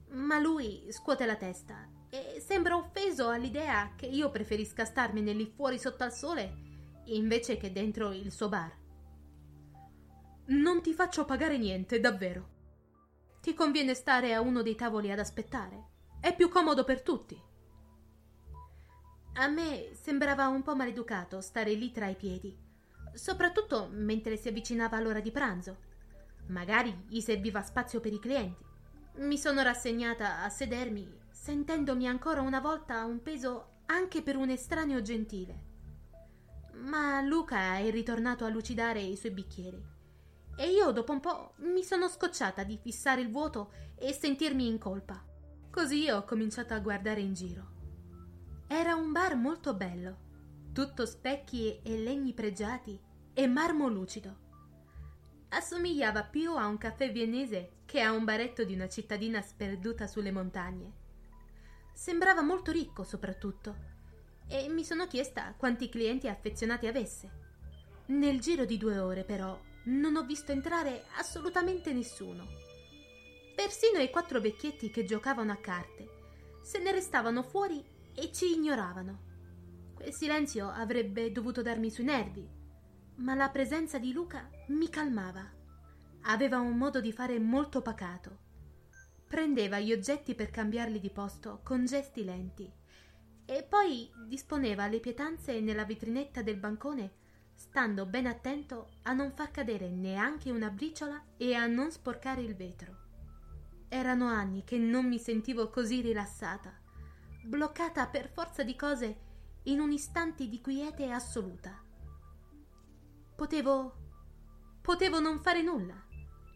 Ma 0.09 0.37
lui 0.37 0.85
scuote 0.89 1.25
la 1.25 1.37
testa 1.37 1.89
e 2.09 2.41
sembra 2.45 2.75
offeso 2.75 3.29
all'idea 3.29 3.93
che 3.95 4.05
io 4.05 4.29
preferisca 4.29 4.83
starmene 4.83 5.31
lì 5.31 5.45
fuori 5.45 5.79
sotto 5.79 6.03
al 6.03 6.13
sole 6.13 6.63
invece 7.05 7.57
che 7.57 7.71
dentro 7.71 8.11
il 8.11 8.31
suo 8.31 8.49
bar. 8.49 8.83
Non 10.47 10.81
ti 10.81 10.93
faccio 10.93 11.25
pagare 11.25 11.57
niente, 11.57 11.99
davvero. 11.99 12.49
Ti 13.41 13.53
conviene 13.53 13.93
stare 13.93 14.33
a 14.33 14.41
uno 14.41 14.61
dei 14.61 14.75
tavoli 14.75 15.11
ad 15.11 15.19
aspettare. 15.19 15.93
È 16.19 16.35
più 16.35 16.49
comodo 16.49 16.83
per 16.83 17.01
tutti. 17.01 17.39
A 19.37 19.47
me 19.47 19.89
sembrava 20.01 20.47
un 20.47 20.63
po' 20.63 20.77
maleducato 20.77 21.41
stare 21.41 21.73
lì 21.73 21.91
tra 21.91 22.07
i 22.07 22.15
piedi, 22.15 22.57
soprattutto 23.13 23.89
mentre 23.91 24.37
si 24.37 24.47
avvicinava 24.47 24.97
l'ora 25.01 25.19
di 25.19 25.31
pranzo. 25.31 25.77
Magari 26.47 27.05
gli 27.09 27.19
serviva 27.19 27.61
spazio 27.61 27.99
per 27.99 28.13
i 28.13 28.19
clienti. 28.19 28.63
Mi 29.15 29.37
sono 29.37 29.61
rassegnata 29.61 30.41
a 30.41 30.47
sedermi, 30.47 31.05
sentendomi 31.29 32.07
ancora 32.07 32.39
una 32.39 32.61
volta 32.61 33.03
un 33.03 33.21
peso 33.21 33.81
anche 33.87 34.21
per 34.21 34.37
un 34.37 34.49
estraneo 34.49 35.01
gentile. 35.01 35.63
Ma 36.75 37.19
Luca 37.19 37.75
è 37.77 37.91
ritornato 37.91 38.45
a 38.45 38.49
lucidare 38.49 39.01
i 39.01 39.17
suoi 39.17 39.33
bicchieri 39.33 39.83
e 40.55 40.69
io 40.69 40.91
dopo 40.91 41.11
un 41.11 41.19
po' 41.19 41.55
mi 41.57 41.83
sono 41.83 42.07
scocciata 42.07 42.63
di 42.63 42.77
fissare 42.77 43.19
il 43.19 43.29
vuoto 43.29 43.73
e 43.97 44.13
sentirmi 44.13 44.65
in 44.65 44.77
colpa. 44.77 45.21
Così 45.69 46.09
ho 46.09 46.23
cominciato 46.23 46.73
a 46.73 46.79
guardare 46.79 47.19
in 47.19 47.33
giro. 47.33 47.74
Era 48.67 48.95
un 48.95 49.11
bar 49.11 49.35
molto 49.35 49.75
bello, 49.75 50.17
tutto 50.73 51.05
specchi 51.05 51.81
e 51.83 51.97
legni 51.97 52.33
pregiati 52.33 52.99
e 53.31 53.45
marmo 53.45 53.87
lucido. 53.87 54.43
Assomigliava 55.49 56.23
più 56.23 56.55
a 56.55 56.65
un 56.65 56.79
caffè 56.79 57.11
viennese 57.11 57.83
che 57.85 58.01
a 58.01 58.11
un 58.11 58.23
baretto 58.23 58.63
di 58.63 58.73
una 58.73 58.89
cittadina 58.89 59.39
sperduta 59.41 60.07
sulle 60.07 60.31
montagne. 60.31 60.91
Sembrava 61.93 62.41
molto 62.41 62.71
ricco 62.71 63.03
soprattutto 63.03 63.93
e 64.47 64.67
mi 64.67 64.83
sono 64.83 65.05
chiesta 65.05 65.53
quanti 65.55 65.87
clienti 65.87 66.27
affezionati 66.27 66.87
avesse. 66.87 67.43
Nel 68.07 68.39
giro 68.39 68.65
di 68.65 68.79
due 68.79 68.97
ore 68.97 69.23
però 69.23 69.57
non 69.83 70.15
ho 70.15 70.25
visto 70.25 70.51
entrare 70.51 71.05
assolutamente 71.17 71.93
nessuno. 71.93 72.47
Persino 73.55 73.99
i 73.99 74.09
quattro 74.09 74.41
vecchietti 74.41 74.89
che 74.89 75.05
giocavano 75.05 75.51
a 75.51 75.57
carte 75.57 76.09
se 76.61 76.79
ne 76.79 76.91
restavano 76.91 77.43
fuori 77.43 77.93
e 78.15 78.31
ci 78.31 78.53
ignoravano. 78.53 79.93
Quel 79.93 80.13
silenzio 80.13 80.69
avrebbe 80.69 81.31
dovuto 81.31 81.61
darmi 81.61 81.89
sui 81.89 82.05
nervi, 82.05 82.47
ma 83.17 83.35
la 83.35 83.49
presenza 83.49 83.99
di 83.99 84.13
Luca 84.13 84.49
mi 84.69 84.89
calmava. 84.89 85.47
Aveva 86.23 86.59
un 86.59 86.77
modo 86.77 87.01
di 87.01 87.11
fare 87.11 87.39
molto 87.39 87.81
pacato. 87.81 88.39
Prendeva 89.27 89.79
gli 89.79 89.91
oggetti 89.91 90.33
per 90.33 90.49
cambiarli 90.49 90.99
di 90.99 91.09
posto 91.09 91.59
con 91.63 91.85
gesti 91.85 92.23
lenti 92.23 92.71
e 93.45 93.63
poi 93.63 94.09
disponeva 94.27 94.87
le 94.87 94.99
pietanze 94.99 95.59
nella 95.59 95.85
vetrinetta 95.85 96.41
del 96.41 96.57
bancone 96.57 97.23
stando 97.55 98.05
ben 98.05 98.27
attento 98.27 98.89
a 99.03 99.13
non 99.13 99.31
far 99.31 99.49
cadere 99.49 99.89
neanche 99.89 100.51
una 100.51 100.69
briciola 100.69 101.21
e 101.37 101.53
a 101.55 101.65
non 101.65 101.91
sporcare 101.91 102.41
il 102.41 102.55
vetro. 102.55 103.03
Erano 103.87 104.27
anni 104.27 104.63
che 104.63 104.77
non 104.77 105.07
mi 105.07 105.19
sentivo 105.19 105.69
così 105.69 106.01
rilassata, 106.01 106.73
bloccata 107.45 108.07
per 108.07 108.29
forza 108.29 108.63
di 108.63 108.75
cose 108.75 109.17
in 109.63 109.79
un 109.79 109.91
istante 109.91 110.47
di 110.49 110.59
quiete 110.61 111.11
assoluta. 111.11 111.79
Potevo. 113.35 114.03
potevo 114.81 115.19
non 115.19 115.39
fare 115.39 115.61
nulla, 115.61 115.95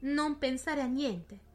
non 0.02 0.38
pensare 0.38 0.82
a 0.82 0.86
niente 0.86 1.48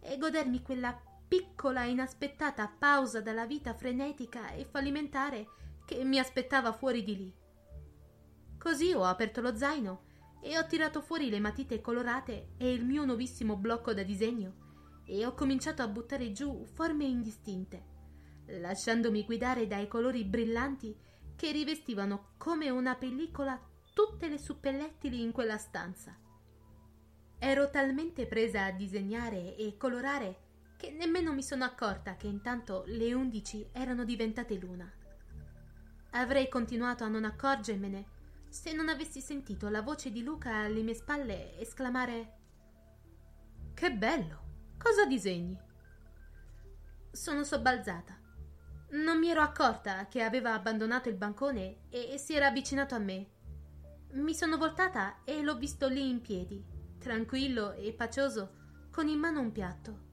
e 0.00 0.16
godermi 0.16 0.62
quella 0.62 0.98
piccola 1.28 1.84
e 1.84 1.90
inaspettata 1.90 2.68
pausa 2.68 3.20
dalla 3.20 3.46
vita 3.46 3.74
frenetica 3.74 4.50
e 4.52 4.64
fallimentare 4.64 5.48
che 5.84 6.02
mi 6.04 6.18
aspettava 6.18 6.72
fuori 6.72 7.02
di 7.02 7.16
lì. 7.16 7.34
Così 8.58 8.92
ho 8.92 9.04
aperto 9.04 9.40
lo 9.40 9.56
zaino 9.56 10.02
e 10.40 10.58
ho 10.58 10.66
tirato 10.66 11.02
fuori 11.02 11.28
le 11.28 11.38
matite 11.38 11.80
colorate 11.80 12.52
e 12.56 12.72
il 12.72 12.84
mio 12.84 13.04
nuovissimo 13.04 13.56
blocco 13.56 13.92
da 13.92 14.02
disegno 14.02 15.02
e 15.04 15.26
ho 15.26 15.34
cominciato 15.34 15.82
a 15.82 15.88
buttare 15.88 16.32
giù 16.32 16.64
forme 16.64 17.04
indistinte, 17.04 17.89
lasciandomi 18.58 19.24
guidare 19.24 19.66
dai 19.66 19.86
colori 19.86 20.24
brillanti 20.24 20.96
che 21.36 21.52
rivestivano 21.52 22.32
come 22.36 22.70
una 22.70 22.96
pellicola 22.96 23.58
tutte 23.92 24.28
le 24.28 24.38
suppellettili 24.38 25.22
in 25.22 25.32
quella 25.32 25.58
stanza. 25.58 26.16
Ero 27.38 27.70
talmente 27.70 28.26
presa 28.26 28.64
a 28.64 28.70
disegnare 28.70 29.56
e 29.56 29.76
colorare 29.76 30.48
che 30.76 30.90
nemmeno 30.90 31.32
mi 31.32 31.42
sono 31.42 31.64
accorta 31.64 32.16
che 32.16 32.26
intanto 32.26 32.84
le 32.86 33.12
undici 33.14 33.66
erano 33.72 34.04
diventate 34.04 34.56
l'una. 34.56 34.90
Avrei 36.12 36.48
continuato 36.48 37.04
a 37.04 37.08
non 37.08 37.24
accorgermene 37.24 38.18
se 38.48 38.72
non 38.72 38.88
avessi 38.88 39.20
sentito 39.20 39.68
la 39.68 39.80
voce 39.80 40.10
di 40.10 40.22
Luca 40.22 40.56
alle 40.56 40.82
mie 40.82 40.94
spalle 40.94 41.58
esclamare 41.58 42.32
Che 43.74 43.92
bello! 43.92 44.48
Cosa 44.76 45.06
disegni? 45.06 45.58
Sono 47.12 47.44
sobbalzata. 47.44 48.19
Non 48.92 49.18
mi 49.18 49.28
ero 49.28 49.40
accorta 49.40 50.08
che 50.08 50.22
aveva 50.22 50.52
abbandonato 50.52 51.08
il 51.08 51.14
bancone 51.14 51.82
e 51.90 52.18
si 52.18 52.34
era 52.34 52.48
avvicinato 52.48 52.94
a 52.94 52.98
me. 52.98 53.26
Mi 54.12 54.34
sono 54.34 54.56
voltata 54.56 55.22
e 55.24 55.42
l'ho 55.42 55.56
visto 55.56 55.86
lì 55.86 56.08
in 56.08 56.20
piedi, 56.20 56.64
tranquillo 56.98 57.72
e 57.72 57.92
pacioso, 57.92 58.88
con 58.90 59.06
in 59.06 59.18
mano 59.18 59.40
un 59.40 59.52
piatto. 59.52 60.08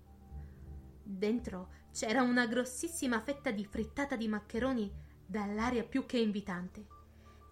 Dentro 1.02 1.70
c'era 1.92 2.22
una 2.22 2.46
grossissima 2.46 3.20
fetta 3.22 3.50
di 3.50 3.66
frittata 3.66 4.16
di 4.16 4.28
maccheroni 4.28 4.94
dall'aria 5.26 5.84
più 5.84 6.06
che 6.06 6.20
invitante 6.20 6.96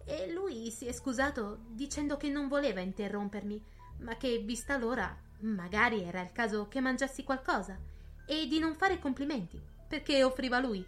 e 0.06 0.32
lui 0.32 0.70
si 0.70 0.86
è 0.86 0.92
scusato 0.92 1.58
dicendo 1.70 2.16
che 2.16 2.28
non 2.28 2.46
voleva 2.46 2.80
interrompermi, 2.80 3.60
ma 3.98 4.16
che, 4.16 4.38
vista 4.38 4.78
l'ora, 4.78 5.14
magari 5.40 6.02
era 6.02 6.20
il 6.20 6.30
caso 6.30 6.68
che 6.68 6.80
mangiassi 6.80 7.24
qualcosa 7.24 7.76
e 8.24 8.46
di 8.46 8.60
non 8.60 8.76
fare 8.76 9.00
complimenti, 9.00 9.60
perché 9.88 10.22
offriva 10.22 10.60
lui, 10.60 10.86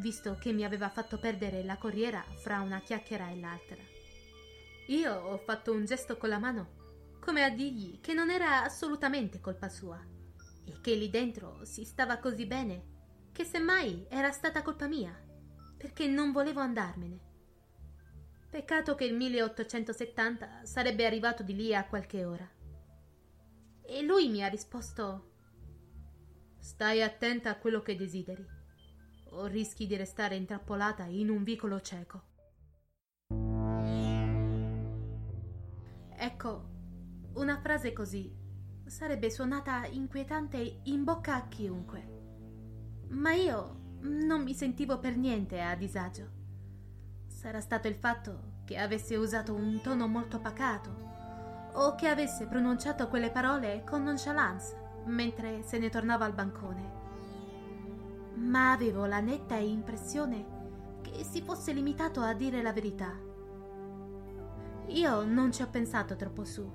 visto 0.00 0.36
che 0.40 0.52
mi 0.52 0.64
aveva 0.64 0.88
fatto 0.88 1.18
perdere 1.18 1.62
la 1.62 1.76
corriera 1.76 2.24
fra 2.42 2.60
una 2.60 2.80
chiacchiera 2.80 3.28
e 3.30 3.38
l'altra. 3.38 3.76
Io 4.88 5.14
ho 5.14 5.38
fatto 5.38 5.72
un 5.72 5.84
gesto 5.84 6.16
con 6.16 6.30
la 6.30 6.38
mano, 6.38 7.18
come 7.20 7.44
a 7.44 7.50
dirgli 7.50 8.00
che 8.00 8.14
non 8.14 8.30
era 8.30 8.64
assolutamente 8.64 9.40
colpa 9.40 9.68
sua 9.68 10.02
e 10.64 10.80
che 10.80 10.94
lì 10.94 11.10
dentro 11.10 11.64
si 11.64 11.84
stava 11.84 12.16
così 12.16 12.46
bene 12.46 13.28
che 13.32 13.44
semmai 13.44 14.06
era 14.08 14.32
stata 14.32 14.62
colpa 14.62 14.88
mia, 14.88 15.14
perché 15.76 16.08
non 16.08 16.32
volevo 16.32 16.60
andarmene. 16.60 17.28
Peccato 18.50 18.96
che 18.96 19.04
il 19.04 19.14
1870 19.14 20.64
sarebbe 20.64 21.06
arrivato 21.06 21.44
di 21.44 21.54
lì 21.54 21.74
a 21.74 21.86
qualche 21.86 22.24
ora. 22.24 22.48
E 23.82 24.02
lui 24.02 24.28
mi 24.28 24.42
ha 24.42 24.48
risposto 24.48 25.28
Stai 26.58 27.02
attenta 27.02 27.50
a 27.50 27.56
quello 27.56 27.80
che 27.80 27.96
desideri, 27.96 28.46
o 29.30 29.46
rischi 29.46 29.86
di 29.86 29.96
restare 29.96 30.36
intrappolata 30.36 31.04
in 31.04 31.30
un 31.30 31.42
vicolo 31.42 31.80
cieco. 31.80 32.22
Ecco, 36.16 36.68
una 37.34 37.58
frase 37.60 37.92
così 37.92 38.30
sarebbe 38.84 39.30
suonata 39.30 39.86
inquietante 39.86 40.80
in 40.84 41.04
bocca 41.04 41.36
a 41.36 41.48
chiunque. 41.48 42.18
Ma 43.10 43.32
io 43.32 43.78
non 44.02 44.42
mi 44.42 44.54
sentivo 44.54 44.98
per 44.98 45.16
niente 45.16 45.60
a 45.60 45.74
disagio. 45.74 46.28
Sarà 47.26 47.60
stato 47.60 47.88
il 47.88 47.94
fatto 47.94 48.58
che 48.64 48.76
avesse 48.76 49.16
usato 49.16 49.54
un 49.54 49.80
tono 49.80 50.06
molto 50.06 50.40
pacato 50.40 51.70
o 51.72 51.94
che 51.94 52.08
avesse 52.08 52.46
pronunciato 52.46 53.08
quelle 53.08 53.30
parole 53.30 53.84
con 53.84 54.02
nonchalance 54.02 54.76
mentre 55.06 55.62
se 55.62 55.78
ne 55.78 55.88
tornava 55.88 56.24
al 56.24 56.34
bancone. 56.34 56.99
Ma 58.40 58.72
avevo 58.72 59.04
la 59.06 59.20
netta 59.20 59.56
impressione 59.56 60.58
che 61.02 61.24
si 61.24 61.42
fosse 61.42 61.72
limitato 61.72 62.20
a 62.20 62.32
dire 62.32 62.62
la 62.62 62.72
verità. 62.72 63.14
Io 64.86 65.24
non 65.24 65.52
ci 65.52 65.62
ho 65.62 65.68
pensato 65.68 66.16
troppo 66.16 66.44
su. 66.44 66.68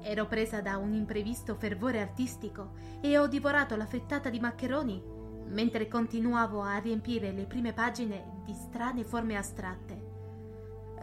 Ero 0.00 0.26
presa 0.26 0.60
da 0.60 0.76
un 0.76 0.94
imprevisto 0.94 1.54
fervore 1.56 2.00
artistico 2.00 2.70
e 3.00 3.18
ho 3.18 3.26
divorato 3.26 3.76
la 3.76 3.86
frittata 3.86 4.30
di 4.30 4.40
maccheroni 4.40 5.02
mentre 5.48 5.88
continuavo 5.88 6.62
a 6.62 6.78
riempire 6.78 7.32
le 7.32 7.44
prime 7.44 7.72
pagine 7.72 8.42
di 8.44 8.54
strane 8.54 9.02
forme 9.04 9.36
astratte. 9.36 10.06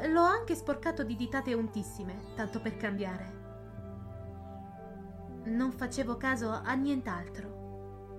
L'ho 0.07 0.23
anche 0.23 0.55
sporcato 0.55 1.03
di 1.03 1.15
ditate 1.15 1.53
untissime, 1.53 2.33
tanto 2.35 2.61
per 2.61 2.77
cambiare. 2.77 3.43
Non 5.45 5.71
facevo 5.71 6.17
caso 6.17 6.49
a 6.49 6.73
nient'altro, 6.73 7.54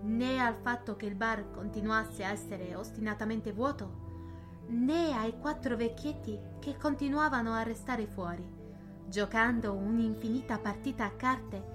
né 0.07 0.40
al 0.40 0.55
fatto 0.55 0.97
che 0.97 1.07
il 1.07 1.14
bar 1.14 1.51
continuasse 1.51 2.25
a 2.25 2.31
essere 2.31 2.75
ostinatamente 2.75 3.53
vuoto, 3.53 4.05
né 4.69 5.12
ai 5.12 5.38
quattro 5.38 5.77
vecchietti 5.77 6.38
che 6.61 6.77
continuavano 6.77 7.53
a 7.53 7.62
restare 7.62 8.07
fuori, 8.07 8.45
giocando 9.09 9.75
un'infinita 9.75 10.59
partita 10.59 11.05
a 11.05 11.11
carte 11.11 11.75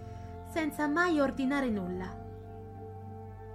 senza 0.50 0.88
mai 0.88 1.20
ordinare 1.20 1.70
nulla. 1.70 2.20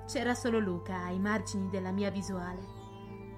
C'era 0.07 0.35
solo 0.35 0.59
Luca 0.59 1.05
ai 1.05 1.19
margini 1.19 1.69
della 1.69 1.91
mia 1.91 2.11
visuale, 2.11 2.75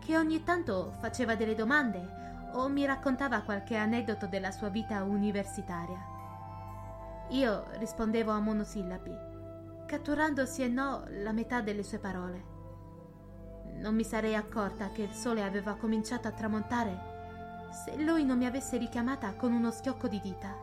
che 0.05 0.16
ogni 0.16 0.42
tanto 0.42 0.94
faceva 1.01 1.35
delle 1.35 1.55
domande 1.55 2.16
o 2.53 2.68
mi 2.68 2.85
raccontava 2.85 3.42
qualche 3.42 3.77
aneddoto 3.77 4.27
della 4.27 4.51
sua 4.51 4.68
vita 4.68 5.03
universitaria. 5.03 6.16
Io 7.31 7.64
rispondevo 7.79 8.31
a 8.31 8.40
monosillabi, 8.40 9.27
catturando 9.88 10.44
sì 10.44 10.62
e 10.62 10.68
no 10.68 11.05
la 11.09 11.33
metà 11.33 11.62
delle 11.62 11.83
sue 11.83 11.98
parole. 11.98 12.57
Non 13.79 13.94
mi 13.94 14.05
sarei 14.05 14.35
accorta 14.35 14.90
che 14.90 15.03
il 15.03 15.12
sole 15.12 15.42
aveva 15.42 15.77
cominciato 15.77 16.29
a 16.29 16.33
tramontare 16.33 17.16
se 17.85 17.96
lui 17.96 18.24
non 18.24 18.37
mi 18.37 18.44
avesse 18.44 18.77
richiamata 18.77 19.35
con 19.35 19.53
uno 19.53 19.70
schiocco 19.70 20.07
di 20.07 20.20
dita. 20.20 20.55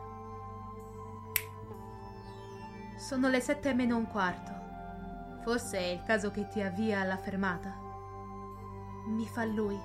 Sono 2.96 3.28
le 3.28 3.40
sette 3.40 3.74
meno 3.74 3.96
un 3.96 4.06
quarto. 4.06 4.52
Forse 5.42 5.78
è 5.78 5.86
il 5.86 6.02
caso 6.04 6.30
che 6.30 6.46
ti 6.46 6.62
avvia 6.62 7.00
alla 7.00 7.16
fermata. 7.16 7.74
Mi 9.06 9.26
fa 9.26 9.44
lui. 9.44 9.78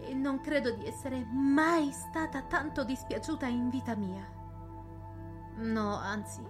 E 0.00 0.14
non 0.14 0.40
credo 0.40 0.70
di 0.70 0.86
essere 0.86 1.24
mai 1.24 1.90
stata 1.92 2.42
tanto 2.42 2.84
dispiaciuta 2.84 3.46
in 3.46 3.68
vita 3.68 3.96
mia. 3.96 4.26
No, 5.56 5.96
anzi, 5.96 6.40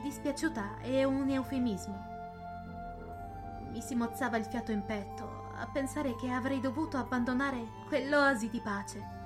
dispiaciuta 0.00 0.78
è 0.80 1.04
un 1.04 1.28
eufemismo. 1.28 2.08
Mi 3.70 3.80
si 3.80 3.94
mozzava 3.94 4.36
il 4.36 4.44
fiato 4.44 4.72
in 4.72 4.84
petto 4.84 5.52
a 5.56 5.66
pensare 5.66 6.16
che 6.16 6.30
avrei 6.30 6.60
dovuto 6.60 6.96
abbandonare 6.96 7.64
quell'oasi 7.86 8.48
di 8.48 8.60
pace 8.60 9.18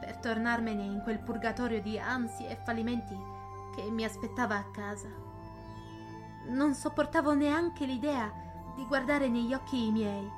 per 0.00 0.16
tornarmene 0.18 0.82
in 0.82 1.00
quel 1.02 1.20
purgatorio 1.20 1.80
di 1.80 1.98
ansie 1.98 2.48
e 2.48 2.58
fallimenti 2.64 3.16
che 3.74 3.90
mi 3.90 4.04
aspettava 4.04 4.56
a 4.56 4.70
casa. 4.70 5.08
Non 6.48 6.74
sopportavo 6.74 7.34
neanche 7.34 7.86
l'idea 7.86 8.32
di 8.74 8.86
guardare 8.86 9.28
negli 9.28 9.54
occhi 9.54 9.86
i 9.86 9.92
miei, 9.92 10.30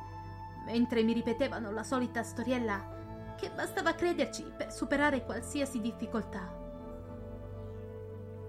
mentre 0.65 1.03
mi 1.03 1.13
ripetevano 1.13 1.71
la 1.71 1.83
solita 1.83 2.23
storiella 2.23 3.35
che 3.37 3.51
bastava 3.51 3.95
crederci 3.95 4.45
per 4.57 4.73
superare 4.73 5.25
qualsiasi 5.25 5.81
difficoltà. 5.81 6.66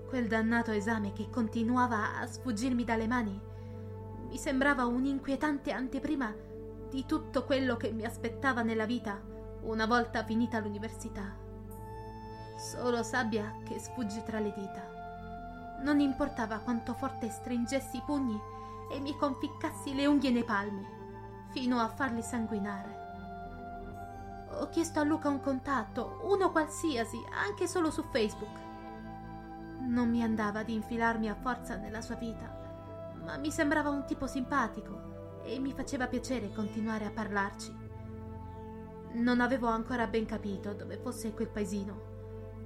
Quel 0.08 0.28
dannato 0.28 0.72
esame 0.72 1.12
che 1.12 1.30
continuava 1.30 2.18
a 2.20 2.26
sfuggirmi 2.26 2.86
dalle 2.86 3.08
mani 3.08 3.38
mi 4.30 4.38
sembrava 4.38 4.86
un'inquietante 4.86 5.72
anteprima 5.72 6.34
di 6.90 7.06
tutto 7.06 7.44
quello 7.44 7.76
che 7.76 7.92
mi 7.92 8.06
aspettava 8.06 8.62
nella 8.62 8.86
vita 8.86 9.22
una 9.64 9.86
volta 9.86 10.24
finita 10.24 10.60
l'università. 10.60 11.36
Solo 12.58 13.04
sabbia 13.04 13.58
che 13.66 13.80
sfugge 13.80 14.24
tra 14.24 14.40
le 14.40 14.54
dita. 14.56 15.82
Non 15.84 16.00
importava 16.00 16.60
quanto 16.60 16.94
forte 16.94 17.30
stringessi 17.30 17.98
i 17.98 18.04
pugni 18.06 18.40
e 18.90 19.02
mi 19.02 19.14
conficcassi 19.18 19.94
le 19.94 20.06
unghie 20.06 20.32
nei 20.32 20.46
palmi, 20.46 20.88
fino 21.52 21.80
a 21.80 21.90
farli 21.90 22.22
sanguinare. 22.22 23.06
Ho 24.60 24.70
chiesto 24.70 25.02
a 25.02 25.04
Luca 25.04 25.28
un 25.28 25.42
contatto, 25.42 26.22
uno 26.24 26.50
qualsiasi, 26.52 27.22
anche 27.46 27.68
solo 27.68 27.92
su 27.92 28.04
Facebook. 28.10 28.67
Non 29.80 30.10
mi 30.10 30.24
andava 30.24 30.64
di 30.64 30.74
infilarmi 30.74 31.30
a 31.30 31.36
forza 31.36 31.76
nella 31.76 32.02
sua 32.02 32.16
vita, 32.16 33.16
ma 33.24 33.38
mi 33.38 33.52
sembrava 33.52 33.90
un 33.90 34.06
tipo 34.06 34.28
simpatico 34.28 35.42
e 35.44 35.60
mi 35.60 35.72
faceva 35.72 36.08
piacere 36.08 36.52
continuare 36.52 37.06
a 37.06 37.12
parlarci. 37.12 37.86
Non 39.14 39.40
avevo 39.40 39.68
ancora 39.68 40.08
ben 40.08 40.26
capito 40.26 40.74
dove 40.74 40.98
fosse 40.98 41.34
quel 41.34 41.50
paesino, 41.50 42.16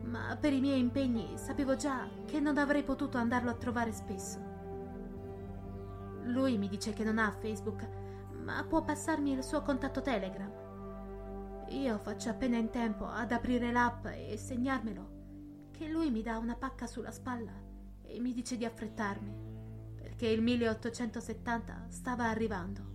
ma 0.03 0.35
per 0.39 0.53
i 0.53 0.59
miei 0.59 0.79
impegni 0.79 1.37
sapevo 1.37 1.75
già 1.75 2.07
che 2.25 2.39
non 2.39 2.57
avrei 2.57 2.83
potuto 2.83 3.17
andarlo 3.17 3.51
a 3.51 3.55
trovare 3.55 3.91
spesso. 3.91 4.39
Lui 6.23 6.57
mi 6.57 6.67
dice 6.67 6.93
che 6.93 7.03
non 7.03 7.19
ha 7.19 7.31
Facebook, 7.31 7.87
ma 8.43 8.63
può 8.67 8.83
passarmi 8.83 9.31
il 9.31 9.43
suo 9.43 9.61
contatto 9.61 10.01
Telegram. 10.01 10.51
Io 11.69 11.97
faccio 11.99 12.29
appena 12.29 12.57
in 12.57 12.69
tempo 12.69 13.05
ad 13.05 13.31
aprire 13.31 13.71
l'app 13.71 14.05
e 14.07 14.37
segnarmelo, 14.37 15.10
che 15.81 15.87
lui 15.87 16.11
mi 16.11 16.21
dà 16.21 16.37
una 16.37 16.53
pacca 16.53 16.85
sulla 16.85 17.09
spalla 17.09 17.59
e 18.03 18.19
mi 18.19 18.33
dice 18.33 18.55
di 18.55 18.65
affrettarmi, 18.65 19.33
perché 19.95 20.27
il 20.27 20.39
1870 20.39 21.87
stava 21.89 22.25
arrivando. 22.25 22.89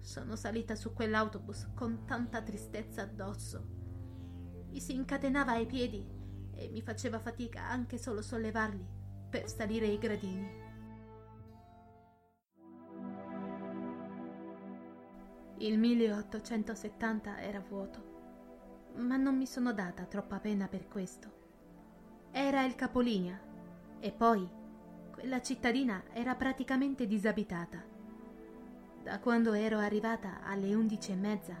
Sono 0.00 0.34
salita 0.34 0.74
su 0.74 0.94
quell'autobus 0.94 1.72
con 1.74 2.06
tanta 2.06 2.40
tristezza 2.40 3.02
addosso. 3.02 3.66
Mi 4.70 4.80
si 4.80 4.94
incatenava 4.94 5.52
ai 5.52 5.66
piedi 5.66 6.08
e 6.54 6.70
mi 6.70 6.80
faceva 6.80 7.18
fatica 7.18 7.68
anche 7.68 7.98
solo 7.98 8.22
sollevarli 8.22 8.88
per 9.28 9.46
salire 9.46 9.88
i 9.88 9.98
gradini. 9.98 10.64
Il 15.58 15.78
1870 15.78 17.42
era 17.42 17.60
vuoto, 17.60 18.15
ma 18.96 19.16
non 19.16 19.36
mi 19.36 19.46
sono 19.46 19.72
data 19.72 20.04
troppa 20.04 20.38
pena 20.38 20.68
per 20.68 20.88
questo. 20.88 21.30
Era 22.30 22.64
il 22.64 22.74
capolinea 22.74 23.38
e 23.98 24.12
poi 24.12 24.48
quella 25.10 25.40
cittadina 25.40 26.02
era 26.12 26.34
praticamente 26.34 27.06
disabitata 27.06 27.94
da 29.06 29.20
quando 29.20 29.52
ero 29.52 29.78
arrivata 29.78 30.40
alle 30.42 30.74
undici 30.74 31.12
e 31.12 31.14
mezza, 31.14 31.54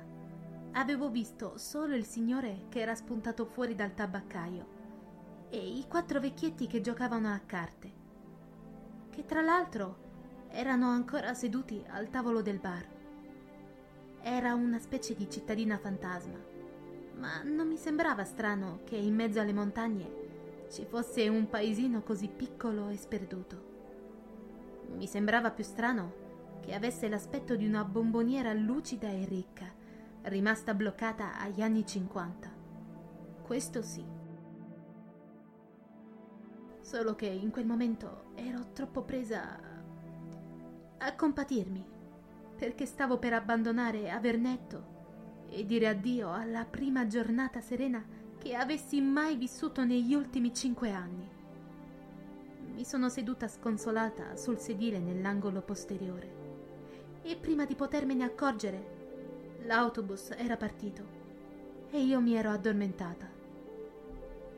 avevo 0.72 1.10
visto 1.10 1.56
solo 1.58 1.94
il 1.94 2.04
signore 2.04 2.64
che 2.68 2.80
era 2.80 2.96
spuntato 2.96 3.46
fuori 3.46 3.76
dal 3.76 3.94
tabaccaio 3.94 4.66
e 5.48 5.56
i 5.56 5.86
quattro 5.86 6.18
vecchietti 6.18 6.66
che 6.66 6.80
giocavano 6.80 7.32
a 7.32 7.40
carte, 7.46 7.92
che 9.10 9.24
tra 9.24 9.42
l'altro 9.42 10.48
erano 10.48 10.88
ancora 10.88 11.34
seduti 11.34 11.84
al 11.86 12.10
tavolo 12.10 12.42
del 12.42 12.58
bar. 12.58 12.84
Era 14.22 14.54
una 14.54 14.80
specie 14.80 15.14
di 15.14 15.30
cittadina 15.30 15.78
fantasma, 15.78 16.38
ma 17.16 17.42
non 17.42 17.66
mi 17.66 17.76
sembrava 17.76 18.24
strano 18.24 18.80
che 18.84 18.96
in 18.96 19.14
mezzo 19.14 19.40
alle 19.40 19.52
montagne 19.52 20.24
ci 20.70 20.84
fosse 20.84 21.28
un 21.28 21.48
paesino 21.48 22.02
così 22.02 22.28
piccolo 22.28 22.88
e 22.88 22.96
sperduto. 22.96 23.74
Mi 24.96 25.06
sembrava 25.06 25.50
più 25.50 25.64
strano 25.64 26.24
che 26.60 26.74
avesse 26.74 27.08
l'aspetto 27.08 27.56
di 27.56 27.66
una 27.66 27.84
bomboniera 27.84 28.52
lucida 28.52 29.08
e 29.08 29.24
ricca, 29.24 29.72
rimasta 30.22 30.74
bloccata 30.74 31.38
agli 31.38 31.62
anni 31.62 31.86
50. 31.86 32.50
Questo 33.42 33.82
sì. 33.82 34.04
Solo 36.80 37.14
che 37.14 37.26
in 37.26 37.50
quel 37.50 37.66
momento 37.66 38.26
ero 38.34 38.72
troppo 38.72 39.02
presa 39.02 39.58
a 40.98 41.14
compatirmi, 41.14 41.84
perché 42.56 42.86
stavo 42.86 43.18
per 43.18 43.32
abbandonare 43.32 44.10
Avernetto 44.10 44.94
e 45.50 45.64
dire 45.64 45.88
addio 45.88 46.32
alla 46.32 46.64
prima 46.64 47.06
giornata 47.06 47.60
serena 47.60 48.04
che 48.38 48.54
avessi 48.54 49.00
mai 49.00 49.36
vissuto 49.36 49.84
negli 49.84 50.14
ultimi 50.14 50.54
cinque 50.54 50.90
anni. 50.90 51.28
Mi 52.74 52.84
sono 52.84 53.08
seduta 53.08 53.48
sconsolata 53.48 54.36
sul 54.36 54.58
sedile 54.58 54.98
nell'angolo 54.98 55.62
posteriore 55.62 56.44
e 57.22 57.36
prima 57.36 57.64
di 57.64 57.74
potermene 57.74 58.22
accorgere 58.22 58.94
l'autobus 59.64 60.30
era 60.36 60.56
partito 60.56 61.02
e 61.90 62.00
io 62.00 62.20
mi 62.20 62.34
ero 62.34 62.50
addormentata. 62.50 63.28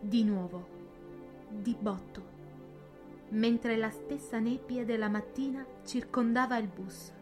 Di 0.00 0.24
nuovo, 0.24 0.66
di 1.48 1.76
botto, 1.78 2.22
mentre 3.30 3.76
la 3.76 3.90
stessa 3.90 4.38
nebbia 4.38 4.84
della 4.84 5.08
mattina 5.08 5.64
circondava 5.84 6.56
il 6.58 6.68
bus. 6.68 7.12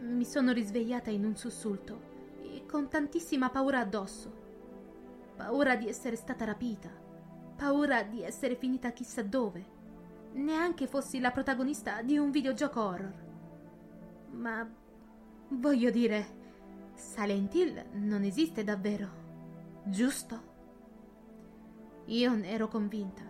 Mi 0.00 0.24
sono 0.24 0.52
risvegliata 0.52 1.10
in 1.10 1.24
un 1.24 1.36
sussulto 1.36 2.14
e 2.56 2.64
con 2.64 2.88
tantissima 2.88 3.50
paura 3.50 3.80
addosso. 3.80 4.44
Paura 5.36 5.76
di 5.76 5.88
essere 5.88 6.16
stata 6.16 6.46
rapita, 6.46 6.88
paura 7.54 8.02
di 8.02 8.22
essere 8.22 8.56
finita 8.56 8.92
chissà 8.92 9.22
dove, 9.22 9.64
neanche 10.32 10.86
fossi 10.86 11.20
la 11.20 11.30
protagonista 11.30 12.00
di 12.00 12.16
un 12.16 12.30
videogioco 12.30 12.80
horror. 12.80 13.24
Ma 14.30 14.66
voglio 15.48 15.90
dire, 15.90 16.44
Silent 16.94 17.54
Hill 17.54 17.84
non 17.92 18.22
esiste 18.22 18.64
davvero, 18.64 19.08
giusto? 19.84 20.54
Io 22.06 22.34
ne 22.34 22.48
ero 22.48 22.68
convinta. 22.68 23.22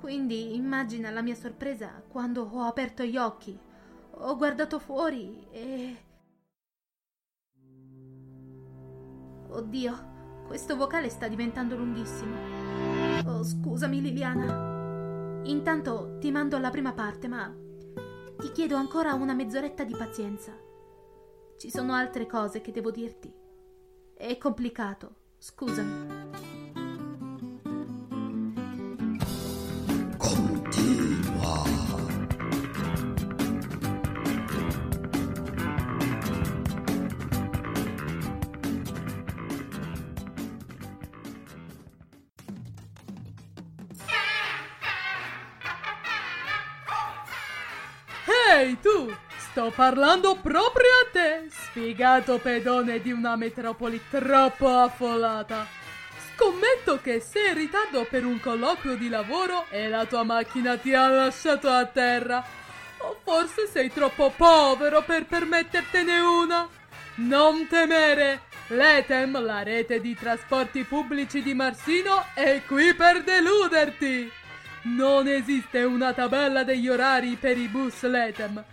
Quindi 0.00 0.54
immagina 0.54 1.10
la 1.10 1.20
mia 1.20 1.34
sorpresa 1.34 2.02
quando 2.08 2.48
ho 2.50 2.62
aperto 2.62 3.04
gli 3.04 3.18
occhi, 3.18 3.58
ho 4.14 4.36
guardato 4.36 4.78
fuori 4.78 5.46
e... 5.50 5.96
Oddio, 9.52 10.10
questo 10.46 10.76
vocale 10.76 11.10
sta 11.10 11.28
diventando 11.28 11.76
lunghissimo. 11.76 12.34
Oh, 13.26 13.44
scusami 13.44 14.00
Liliana. 14.00 15.40
Intanto 15.44 16.16
ti 16.18 16.30
mando 16.30 16.58
la 16.58 16.70
prima 16.70 16.94
parte, 16.94 17.28
ma 17.28 17.54
ti 18.38 18.50
chiedo 18.50 18.76
ancora 18.76 19.12
una 19.12 19.34
mezz'oretta 19.34 19.84
di 19.84 19.94
pazienza. 19.94 20.52
Ci 21.58 21.70
sono 21.70 21.92
altre 21.92 22.26
cose 22.26 22.62
che 22.62 22.72
devo 22.72 22.90
dirti. 22.90 23.30
È 24.14 24.38
complicato, 24.38 25.16
scusami. 25.36 26.31
Sto 49.62 49.70
parlando 49.70 50.34
proprio 50.42 50.88
a 51.04 51.10
te, 51.12 51.46
sfigato 51.48 52.38
pedone 52.38 53.00
di 53.00 53.12
una 53.12 53.36
metropoli 53.36 54.00
troppo 54.10 54.66
affollata. 54.66 55.68
Scommetto 56.34 56.98
che 57.00 57.20
sei 57.20 57.50
in 57.50 57.54
ritardo 57.54 58.04
per 58.10 58.24
un 58.24 58.40
colloquio 58.40 58.96
di 58.96 59.08
lavoro 59.08 59.66
e 59.70 59.88
la 59.88 60.04
tua 60.04 60.24
macchina 60.24 60.76
ti 60.78 60.92
ha 60.94 61.06
lasciato 61.06 61.70
a 61.70 61.86
terra. 61.86 62.44
O 62.98 63.20
forse 63.22 63.68
sei 63.68 63.92
troppo 63.92 64.32
povero 64.36 65.00
per 65.02 65.26
permettertene 65.26 66.18
una. 66.18 66.68
Non 67.18 67.68
temere! 67.68 68.40
L'ETEM, 68.66 69.40
la 69.44 69.62
rete 69.62 70.00
di 70.00 70.16
trasporti 70.16 70.82
pubblici 70.82 71.40
di 71.40 71.54
Marsino, 71.54 72.24
è 72.34 72.62
qui 72.66 72.94
per 72.94 73.22
deluderti! 73.22 74.28
Non 74.84 75.28
esiste 75.28 75.84
una 75.84 76.12
tabella 76.12 76.64
degli 76.64 76.88
orari 76.88 77.36
per 77.36 77.56
i 77.56 77.68
bus 77.68 78.02
LETEM, 78.02 78.64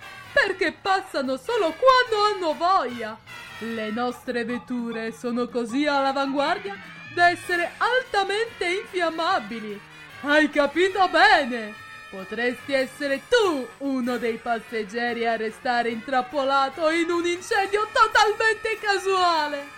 perché 0.45 0.71
passano 0.71 1.37
solo 1.37 1.73
quando 1.73 2.23
hanno 2.25 2.53
voglia. 2.53 3.17
Le 3.59 3.91
nostre 3.91 4.45
vetture 4.45 5.11
sono 5.11 5.47
così 5.47 5.85
all'avanguardia 5.85 6.77
da 7.13 7.29
essere 7.29 7.71
altamente 7.77 8.65
infiammabili. 8.65 9.79
Hai 10.21 10.49
capito 10.49 11.07
bene? 11.09 11.73
Potresti 12.09 12.73
essere 12.73 13.21
tu 13.27 13.67
uno 13.79 14.17
dei 14.17 14.37
passeggeri 14.37 15.27
a 15.27 15.35
restare 15.35 15.89
intrappolato 15.89 16.89
in 16.89 17.09
un 17.09 17.25
incendio 17.25 17.87
totalmente 17.91 18.79
casuale. 18.81 19.77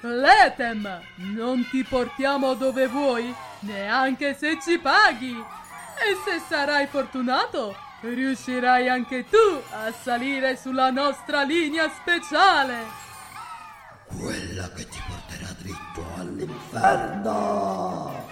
L'Etem, 0.00 1.00
non 1.34 1.68
ti 1.68 1.82
portiamo 1.84 2.54
dove 2.54 2.86
vuoi, 2.86 3.34
neanche 3.60 4.34
se 4.34 4.58
ci 4.62 4.78
paghi. 4.78 5.36
E 5.36 6.16
se 6.24 6.40
sarai 6.48 6.86
fortunato, 6.86 7.76
riuscirai 8.00 8.88
anche 8.88 9.24
tu 9.24 9.36
a 9.72 9.92
salire 9.92 10.56
sulla 10.56 10.90
nostra 10.90 11.42
linea 11.42 11.88
speciale. 11.88 12.84
Quella 14.06 14.70
che 14.72 14.88
ti 14.88 14.98
porterà 15.06 15.52
dritto 15.58 16.04
all'inferno. 16.16 18.26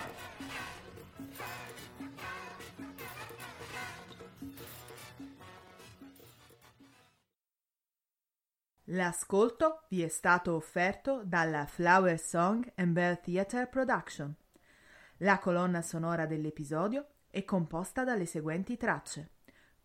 L'ascolto 8.91 9.87
vi 9.89 10.03
è 10.03 10.09
stato 10.09 10.55
offerto 10.55 11.23
dalla 11.25 11.67
Flower 11.67 12.21
Song 12.21 12.73
and 12.77 12.93
Bell 12.93 13.21
Theatre 13.21 13.67
Production. 13.67 14.33
La 15.19 15.41
colonna 15.41 15.83
sonora 15.83 16.25
dell'episodio 16.25 17.07
è 17.29 17.45
composta 17.45 18.05
dalle 18.05 18.27
seguenti 18.27 18.77
tracce: 18.77 19.36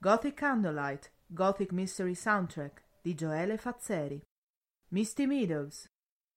Gothic 0.03 0.33
Candlelight, 0.33 1.11
Gothic 1.27 1.71
Mystery 1.71 2.15
Soundtrack 2.15 2.81
di 3.03 3.13
Joele 3.13 3.55
Fazzeri, 3.55 4.19
Misty 4.87 5.27
Meadows, 5.27 5.87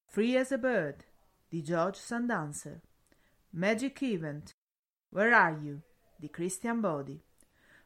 Free 0.04 0.36
as 0.36 0.50
a 0.50 0.58
Bird 0.58 1.02
di 1.48 1.62
George 1.62 1.98
Sandancer, 1.98 2.82
Magic 3.52 4.02
Event, 4.02 4.50
Where 5.08 5.34
Are 5.34 5.58
You 5.58 5.80
di 6.14 6.28
Christian 6.28 6.80
Body. 6.80 7.18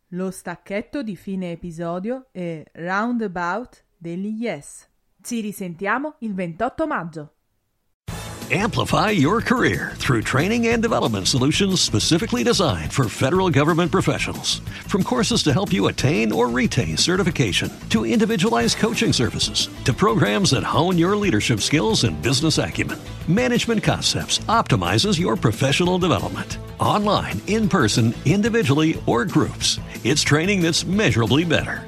Lo 0.10 0.32
stacchetto 0.32 1.02
di 1.02 1.16
fine 1.16 1.52
episodio 1.52 2.28
è 2.32 2.62
Roundabout 2.74 3.86
degli 4.02 4.44
Yes. 4.44 4.88
Ci 5.22 5.42
risentiamo 5.42 6.16
il 6.20 6.34
28 6.34 6.88
maggio. 6.88 7.34
Amplify 8.54 9.12
your 9.12 9.40
career 9.40 9.94
through 9.96 10.24
training 10.24 10.68
and 10.68 10.82
development 10.82 11.26
solutions 11.26 11.80
specifically 11.80 12.44
designed 12.44 12.92
for 12.92 13.08
federal 13.08 13.50
government 13.50 13.94
professionals. 13.94 14.60
From 14.90 15.04
courses 15.04 15.42
to 15.44 15.54
help 15.54 15.72
you 15.72 15.88
attain 15.88 16.34
or 16.34 16.50
retain 16.50 16.98
certification, 16.98 17.72
to 17.92 18.06
individualized 18.06 18.78
coaching 18.78 19.14
services, 19.14 19.70
to 19.86 19.94
programs 19.94 20.52
that 20.52 20.64
hone 20.64 20.98
your 20.98 21.16
leadership 21.16 21.62
skills 21.62 22.04
and 22.04 22.22
business 22.22 22.58
acumen, 22.58 23.00
Management 23.30 23.84
Concepts 23.84 24.40
optimizes 24.50 25.18
your 25.18 25.38
professional 25.38 25.98
development. 25.98 26.58
Online, 26.78 27.42
in 27.48 27.70
person, 27.70 28.14
individually, 28.26 29.02
or 29.08 29.24
groups, 29.24 29.80
it's 30.04 30.24
training 30.24 30.62
that's 30.62 30.84
measurably 30.84 31.46
better. 31.46 31.88